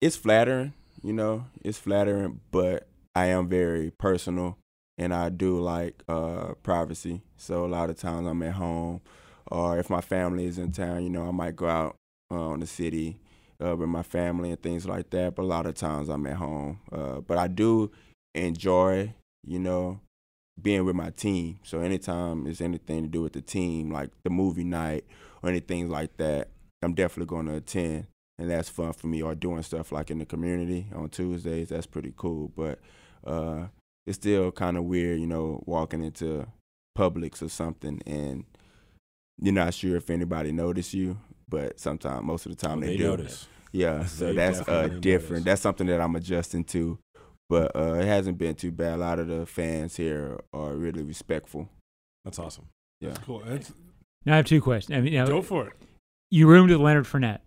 [0.00, 0.72] it's flattering.
[1.02, 4.58] You know, it's flattering, but I am very personal,
[4.98, 7.22] and I do like uh, privacy.
[7.36, 9.00] So a lot of times I'm at home,
[9.46, 11.96] or if my family is in town, you know, I might go out
[12.32, 13.18] uh, on the city
[13.64, 15.36] uh, with my family and things like that.
[15.36, 16.80] But a lot of times I'm at home.
[16.90, 17.90] Uh, but I do
[18.36, 19.14] enjoy,
[19.44, 20.00] you know,
[20.60, 21.58] being with my team.
[21.64, 25.04] So anytime it's anything to do with the team, like the movie night
[25.42, 26.48] or anything like that,
[26.82, 28.06] I'm definitely going to attend,
[28.38, 29.22] and that's fun for me.
[29.22, 32.52] Or doing stuff like in the community on Tuesdays, that's pretty cool.
[32.56, 32.78] But
[33.26, 33.66] uh,
[34.06, 36.46] it's still kind of weird, you know, walking into
[36.96, 38.44] Publix or something and
[39.38, 42.86] you're not sure if anybody notice you, but sometimes, most of the time, Oh, they,
[42.88, 43.04] they do.
[43.04, 43.46] notice.
[43.70, 45.30] Yeah, so They that's uh, different.
[45.30, 45.44] notice.
[45.44, 46.98] That's something that I'm adjusting to,
[47.48, 48.94] but uh, it hasn't been too bad.
[48.94, 51.68] A lot of the fans here are really respectful.
[52.24, 52.68] That's awesome.
[53.00, 53.14] Yeah.
[53.24, 53.42] Cool.
[53.44, 53.72] That's,
[54.24, 54.96] Now I have two questions.
[54.96, 55.72] I mean, you know, go for it.
[56.30, 57.38] you roomed with Leonard Fournette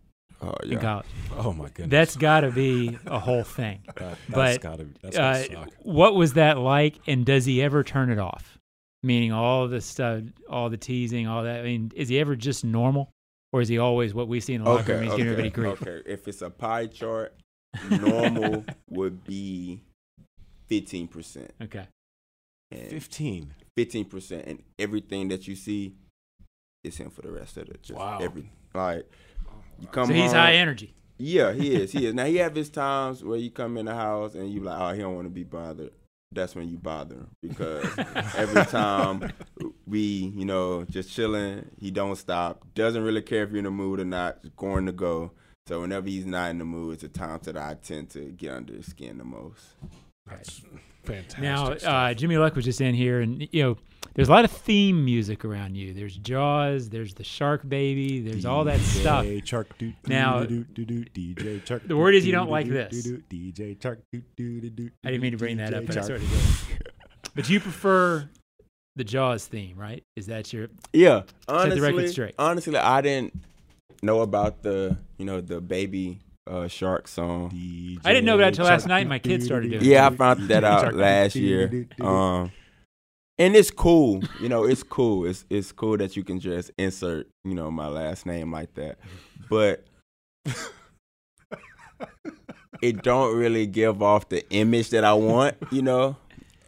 [0.41, 0.79] Oh in yeah.
[0.79, 1.05] college.
[1.37, 1.89] Oh my goodness.
[1.89, 3.81] That's got to be a whole thing.
[3.95, 5.69] That, that's but, gotta that's Uh, gotta suck.
[5.81, 8.57] what was that like, and does he ever turn it off?
[9.03, 11.59] Meaning all the stuff, all the teasing, all that.
[11.59, 13.11] I mean, is he ever just normal,
[13.51, 15.03] or is he always what we see in the locker room?
[15.03, 15.81] He's giving everybody grief.
[15.81, 16.01] okay.
[16.09, 17.33] If it's a pie chart,
[17.89, 19.81] normal would be
[20.69, 21.51] fifteen percent.
[21.61, 21.87] Okay.
[22.71, 23.53] Fifteen.
[23.75, 25.95] Fifteen percent, and everything that you see
[26.83, 28.19] is him for the rest of the just Wow.
[28.21, 29.05] every like
[29.79, 30.07] you come.
[30.07, 30.93] So he's home- high energy.
[31.17, 31.91] Yeah, he is.
[31.91, 32.13] He is.
[32.13, 34.93] Now he have his times where you come in the house and you like, oh,
[34.93, 35.91] he don't want to be bothered.
[36.31, 37.85] that's when you bother him because
[38.37, 39.31] every time
[39.87, 42.63] we, you know, just chilling, he don't stop.
[42.75, 44.41] Doesn't really care if you're in the mood or not.
[44.43, 45.31] Just going to go.
[45.67, 48.53] So whenever he's not in the mood, it's the times that I tend to get
[48.53, 49.61] under his skin the most.
[50.29, 50.61] That's
[51.03, 51.41] fantastic.
[51.41, 53.77] Now, uh, Jimmy Luck was just in here, and you know,
[54.15, 55.93] there's a lot of theme music around you.
[55.93, 59.25] There's Jaws, there's the Shark Baby, there's all that stuff.
[59.25, 61.87] DJ Chark, do, Now, do, do, do, do, DJ Chark.
[61.87, 63.03] the word is you do, don't do, like do, this.
[63.03, 65.83] do, do, DJ Chark, do, do, do, do, I didn't mean to bring that up,
[65.83, 66.91] DJ but I sort of did.
[67.35, 68.27] But you prefer
[68.95, 70.03] the Jaws theme, right?
[70.17, 72.35] Is that your Yeah, Set the record honestly, straight.
[72.37, 73.33] honestly, I didn't
[74.01, 76.19] know about the, you know, the baby
[76.49, 77.51] uh, shark song.
[78.03, 79.07] I didn't know that until last night.
[79.07, 79.87] My kids started doing it.
[79.87, 81.87] Yeah, I found that out last year.
[82.01, 82.51] Um,
[83.37, 85.25] and it's cool, you know, it's cool.
[85.25, 88.97] It's it's cool that you can just insert, you know, my last name like that.
[89.49, 89.85] But
[92.81, 96.17] it don't really give off the image that I want, you know.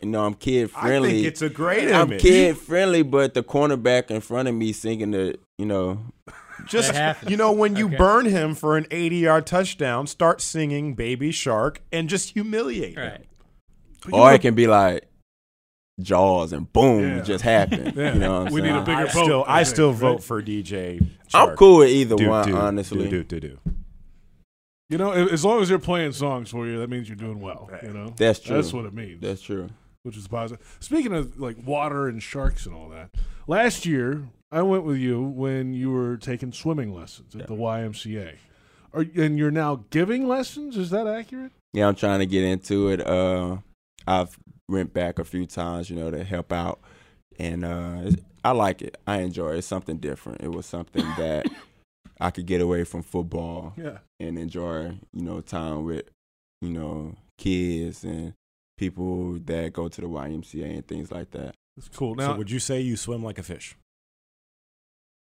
[0.02, 1.12] You know, I'm kid I friendly.
[1.12, 2.22] think it's a great I'm image.
[2.22, 6.00] kid friendly, but the cornerback in front of me singing the, you know,
[6.68, 6.94] Just
[7.30, 7.96] you know, when you Okay.
[7.98, 13.04] burn him for an 80-yard touchdown, start singing "Baby Shark" and just humiliate him.
[13.04, 13.26] right?
[14.12, 15.08] or it can be like
[16.02, 17.18] Jaws and boom, Yeah.
[17.20, 17.94] it just happened.
[17.96, 18.14] Yeah.
[18.14, 20.00] You know what I'm We need a bigger I boat, still, I I still right?
[20.00, 21.00] vote for DJ.
[21.34, 23.08] I'm cool with either Do, one, do, honestly.
[23.10, 23.58] Do, do, do, do.
[24.90, 27.70] You know, as long as they're playing songs for you, that means you're doing well.
[27.84, 28.56] You know, That's true.
[28.56, 29.22] That's what it means.
[29.22, 29.70] That's true.
[30.04, 30.78] which is positive.
[30.80, 33.12] Speaking of like water and sharks and all that,
[33.48, 38.36] last year I went with you when you were taking swimming lessons at the YMCA.
[38.94, 40.76] Are, and you're now giving lessons?
[40.76, 41.54] Is that accurate?
[41.74, 43.06] Yeah, I'm trying to get into it.
[43.06, 43.58] Uh,
[44.06, 44.38] I've
[44.68, 46.82] went back a few times, you know, to help out,
[47.40, 48.12] and uh,
[48.44, 48.98] I like it.
[49.08, 49.60] I enjoy it.
[49.60, 50.42] It's something different.
[50.42, 51.48] It was something that
[52.20, 54.00] I could get away from football Yeah.
[54.20, 56.10] and enjoy, you know, time with,
[56.62, 58.34] you know, kids and
[58.78, 61.56] people that go to the YMCA and things like that.
[61.78, 62.16] That's cool.
[62.16, 63.78] Now, so would you say you swim like a fish?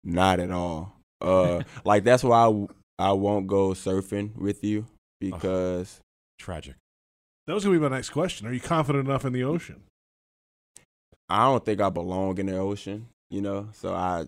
[0.05, 0.95] Not at all.
[1.21, 2.67] Uh, like that's why
[2.99, 4.87] I won't go surfing with you
[5.21, 6.01] because
[6.39, 6.77] Tragic.
[7.47, 8.47] that was going to be my next question.
[8.47, 9.83] Are you confident enough in the ocean?
[11.29, 13.69] I don't think I belong in the ocean, you know.
[13.73, 14.27] So I,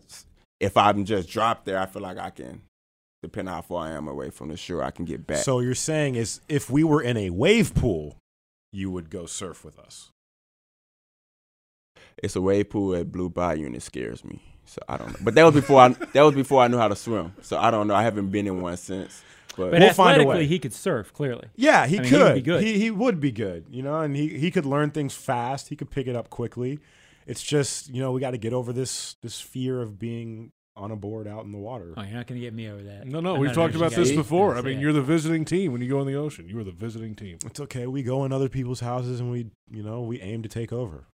[0.61, 2.63] if I'm just dropped there, I feel like I can,
[3.23, 5.39] depending on how far I am away from the shore, I can get back.
[5.39, 8.19] So you're saying is if we were in a wave pool,
[8.73, 10.11] you would go surf with us.
[12.23, 14.41] it's a wave pool at Blue Bayou, and it scares me.
[14.67, 15.19] So I don't know.
[15.21, 17.35] But that was before I that was before I knew how to swim.
[17.43, 17.95] So I don't know.
[17.95, 19.23] I haven't been in one since.
[19.57, 20.47] But, But We'll find a way.
[20.47, 21.13] he could surf.
[21.13, 22.23] Clearly, Yeah, he I mean, he could.
[22.23, 22.63] would be good.
[22.65, 23.67] He, he would be good.
[23.69, 25.69] You know, and he, he could learn things fast.
[25.69, 26.79] He could pick it up quickly.
[27.27, 30.91] It's just you know we got to get over this this fear of being on
[30.91, 31.93] a board out in the water.
[31.99, 33.07] oh, you're not going to get me over that.
[33.07, 33.35] No, no.
[33.35, 34.17] I'm We've talked about this See?
[34.17, 34.57] before.
[34.57, 36.49] I mean, you're the visiting team when you go in the ocean.
[36.49, 37.37] You are the visiting team.
[37.45, 37.87] It's okay.
[37.87, 41.09] We go in other people's houses and we you know we aim to take over.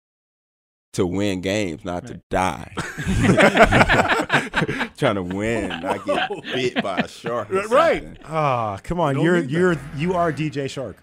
[0.98, 2.72] To win games, not to die.
[4.96, 7.50] Trying to win, not get bit by a shark.
[7.50, 8.02] or Right.
[8.02, 8.18] something.
[8.24, 9.14] Ah, come on.
[9.14, 10.96] Don't You're you're you are DJ Shark.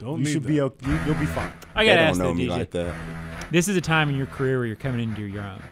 [0.00, 0.48] Don't You should that.
[0.48, 1.52] be o- you, you'll be fine.
[1.74, 2.50] I got to don't ask know though, me DJ.
[2.50, 2.94] like that.
[3.52, 5.62] This is a time in your career where you're coming into your own.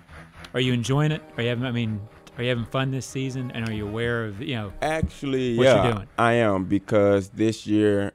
[0.55, 1.22] Are you enjoying it?
[1.36, 1.64] Are you having?
[1.64, 2.01] I mean,
[2.38, 3.51] are you having fun this season?
[3.53, 4.72] And are you aware of you know?
[4.80, 6.09] Actually, What you yeah, doing?
[6.18, 8.12] I am because this year,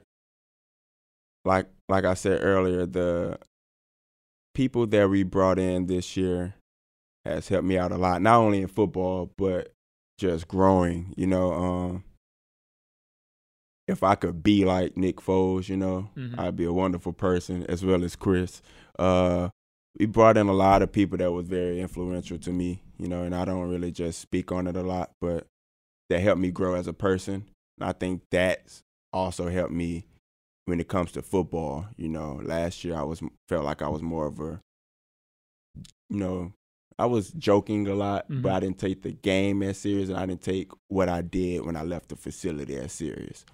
[1.44, 3.38] like like I said earlier, the
[4.56, 6.54] people that we brought in this year
[7.26, 8.22] has helped me out a lot.
[8.22, 9.74] Not only in football, but
[10.16, 11.12] just growing.
[11.14, 12.04] You know, um,
[13.86, 16.38] if I could be like Nick Foles, you know, Mhm.
[16.38, 18.62] I'd be a wonderful person as well as Chris.
[18.98, 19.50] Uh,
[19.98, 23.24] we brought in a lot of people that was very influential to me, you know,
[23.24, 25.46] and I don't really just speak on it a lot, but
[26.08, 27.44] that helped me grow as a person.
[27.78, 28.82] And I think that's
[29.12, 30.06] also helped me
[30.66, 31.86] when it comes to football.
[31.96, 34.60] You know, last year I was felt like I was more of a,
[36.10, 36.52] you know,
[36.98, 38.54] I was joking a lot, but Mhm.
[38.54, 41.76] I didn't take the game as serious, and I didn't take what I did when
[41.76, 43.44] I left the facility as serious.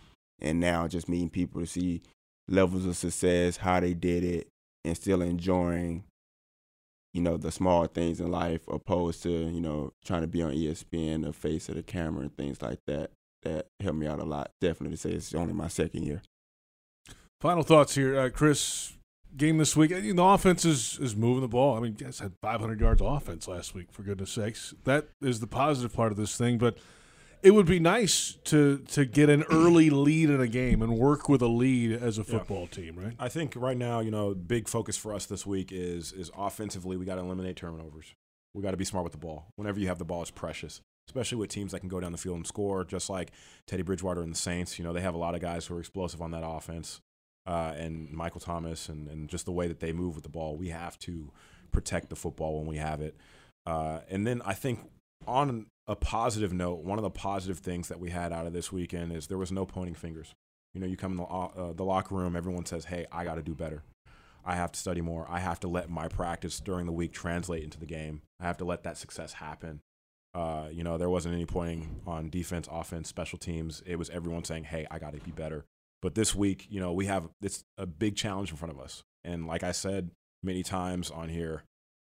[0.41, 2.03] And now just meeting people to see
[2.49, 4.49] levels of success, how they did it,
[4.85, 6.05] and still enjoying
[7.15, 10.53] you know the small things in life opposed to you know trying to be on
[10.53, 13.11] espn the face of the camera and things like that
[13.43, 16.23] that helped me out a lot definitely to say it's only my second year
[17.43, 18.93] Final thoughts here, uh, Chris.
[19.37, 19.91] Game this week.
[19.91, 21.77] The offense is, is moving the ball.
[21.77, 23.89] I mean, guys had 500 yards offense last week.
[23.91, 26.57] For goodness sakes, that is the positive part of this thing.
[26.57, 26.79] But
[27.43, 31.29] it would be nice to to get an early lead in a game and work
[31.29, 33.15] with a lead as a football team, right?
[33.19, 36.97] I think right now, you know, big focus for us this week is is offensively.
[36.97, 38.15] We got to eliminate turnovers.
[38.55, 39.47] We got to be smart with the ball.
[39.57, 42.19] Whenever you have the ball, it's precious, especially with teams that can go down the
[42.19, 42.85] field and score.
[42.85, 43.33] Just like
[43.67, 45.81] Teddy Bridgewater and the Saints, you know, they have a lot of guys who are
[45.81, 47.01] explosive on that offense.
[47.47, 50.57] Uh, and Michael Thomas and, and just the way that they move with the ball.
[50.57, 51.31] We have to
[51.71, 53.17] protect the football when we have it.
[53.67, 54.91] Uh, and then I think
[55.27, 58.73] on a positive note, one of the positive things that we had out of this
[58.73, 60.35] weekend is there was no pointing fingers.
[60.75, 63.35] You know, you come in the, uh, the locker room, everyone says, hey, I got
[63.35, 63.83] to do better.
[64.45, 65.27] I have to study more.
[65.29, 68.23] I have to let my practice during the week translate into the game.
[68.41, 69.81] I have to let that success happen.
[70.35, 73.83] Uh, you know, there wasn't any pointing on defense, offense, special teams.
[73.87, 75.67] It was everyone saying, "Hey, I got to be better."
[76.03, 79.03] But this week, you know, we have it's a big challenge in front of us.
[79.25, 80.11] And like I said
[80.43, 81.63] many times on here,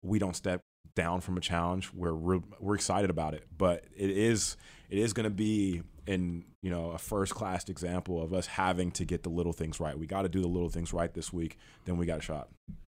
[0.03, 0.61] we don't step
[0.95, 1.91] down from a challenge.
[1.93, 4.57] We're we're, we're excited about it, but it is
[4.89, 8.91] it is going to be in you know a first class example of us having
[8.91, 9.97] to get the little things right.
[9.97, 11.57] We got to do the little things right this week.
[11.85, 12.49] Then we got a shot.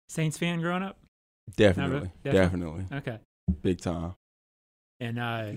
[0.09, 0.99] Saints fan growing up?
[1.57, 3.01] Definitely, Not definitely, really?
[3.01, 3.19] Okay.
[3.63, 4.15] big time.
[4.99, 5.53] And uh,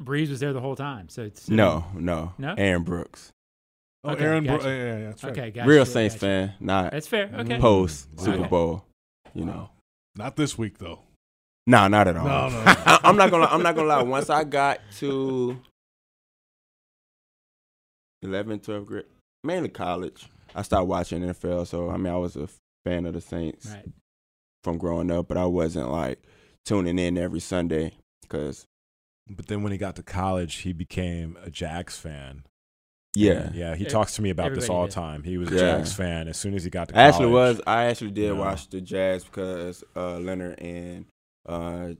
[0.00, 1.08] Brees was there the whole time.
[1.08, 2.54] So it's No, no, No?
[2.56, 3.32] Aaron Brooks,
[4.04, 4.68] Oh, Okay, Aaron, Bro- gotcha.
[4.68, 5.32] yeah, yeah, yeah, that's right.
[5.38, 5.68] Okay, gotcha.
[5.68, 6.20] real Saints gotcha.
[6.26, 7.24] fan, not That's fair.
[7.26, 7.42] Okay.
[7.54, 7.60] Mm-hmm.
[7.60, 8.24] post Wow.
[8.24, 8.48] Super Okay.
[8.48, 8.84] Bowl.
[9.34, 9.70] You know,
[10.16, 11.00] Not this week though.
[11.66, 12.24] no, not at all.
[12.26, 12.62] No, no.
[12.66, 13.46] I, I'm not gonna.
[13.46, 14.02] I'm not gonna lie.
[14.02, 15.60] Once I got to
[18.24, 19.04] 11th, 12th grade,
[19.44, 21.66] mainly college, I started watching NFL.
[21.66, 22.48] So I mean, I was a
[22.84, 23.84] fan of the Saints Right.
[24.64, 26.22] from growing up, but I wasn't like
[26.64, 28.64] tuning in every Sunday because
[29.30, 32.44] But then when he got to college, he became a Jags fan.
[33.14, 35.22] Yeah, Yeah, he Ev- talks to me about this all the time.
[35.24, 35.60] He was a Yeah.
[35.78, 37.60] Jags fan as soon as he got to I actually was.
[37.66, 38.38] I actually did Yeah.
[38.38, 41.06] watch the Jags because uh, Leonard and
[41.48, 41.94] uh,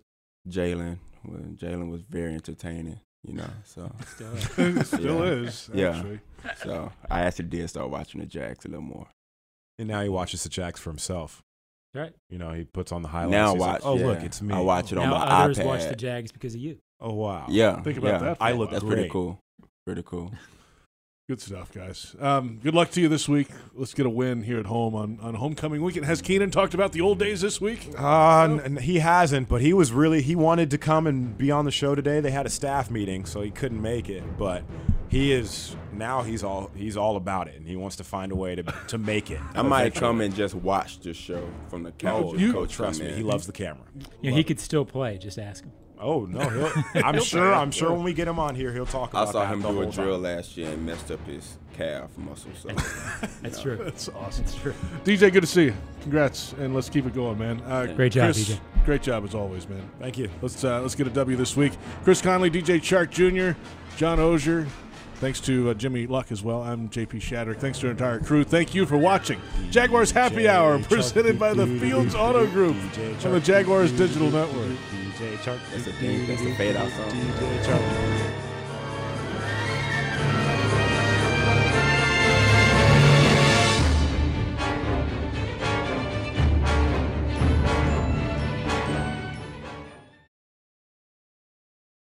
[0.49, 0.99] Jalen.
[1.25, 3.01] well, Jalen was very entertaining.
[3.25, 4.87] You know, so Still is.
[4.87, 5.43] Still Yeah.
[5.49, 5.69] is.
[5.75, 6.55] Yeah.
[6.63, 9.09] So I actually did start watching the Jags a little more.
[9.79, 11.43] And now he watches the Jags for himself.
[11.95, 12.13] Right.
[12.31, 13.33] You know, he puts on the highlights.
[13.33, 13.81] Now He's like, watch.
[13.85, 14.07] oh, yeah.
[14.07, 14.55] look, it's me.
[14.55, 15.65] I watch it on now my others iPad.
[15.67, 16.79] watch the Jags because of you.
[17.01, 17.47] Oh, wow.
[17.49, 18.29] Yeah, Think about yeah.
[18.29, 18.81] that I look while.
[18.81, 19.41] That's pretty cool.
[19.87, 20.33] Pretty cool.
[21.29, 22.17] Good stuff, guys.
[22.19, 23.49] Um, good luck to you this week.
[23.75, 26.07] Let's get a win here at home on, on homecoming weekend.
[26.07, 27.87] Has Keenan talked about the old days this week?
[27.99, 31.51] Uh, n- n- he hasn't, but he was really he wanted to come and be
[31.51, 32.21] on the show today.
[32.21, 34.25] They had a staff meeting, so he couldn't make it.
[34.39, 34.63] But
[35.09, 38.37] he is now he's all he's all about it, and he wants to find a
[38.37, 39.39] way to to make it.
[39.55, 42.25] I might come and just watch the show from the couch.
[42.27, 43.17] Oh, you coach trust me, in.
[43.19, 43.85] he loves the camera.
[44.23, 45.19] You know, he could still play.
[45.19, 45.73] Just ask him.
[46.01, 46.73] Oh no, he'll,
[47.05, 47.53] I'm sure.
[47.53, 49.53] I'm sure when we get him on here, he'll talk about I about saw that
[49.53, 50.23] him the do a whole drill time.
[50.23, 52.51] last year and messed up his calf muscle.
[52.61, 52.69] So
[53.43, 53.77] That's true.
[53.77, 54.45] That's awesome.
[54.45, 54.75] That's true.
[55.05, 55.75] DJ, good to see you.
[56.03, 57.61] Congrats, and let's keep it going, man.
[57.67, 58.61] Uh, Great job, Chris, DJ.
[58.85, 59.89] Great job as always, man.
[60.01, 60.31] Thank you.
[60.41, 61.73] Let's uh, let's get a W this week.
[62.05, 63.59] Chris Conley, DJ Chark Jr.,
[63.97, 64.67] John Oehser.
[65.17, 66.63] Thanks to uh, Jimmy Luck as well.
[66.63, 67.59] I'm JP Shadrick.
[67.59, 68.45] Thanks to our entire crew.
[68.45, 72.77] Thank you for watching Jaguars Happy Hour, presented by the Fields Auto Group
[73.25, 74.79] on the Jaguars Digital Network.
[75.19, 75.59] DJ Chark.
[75.73, 76.27] that's a thing.
[76.29, 77.11] That's a fade out song.
[77.11, 78.08] DJ Chark.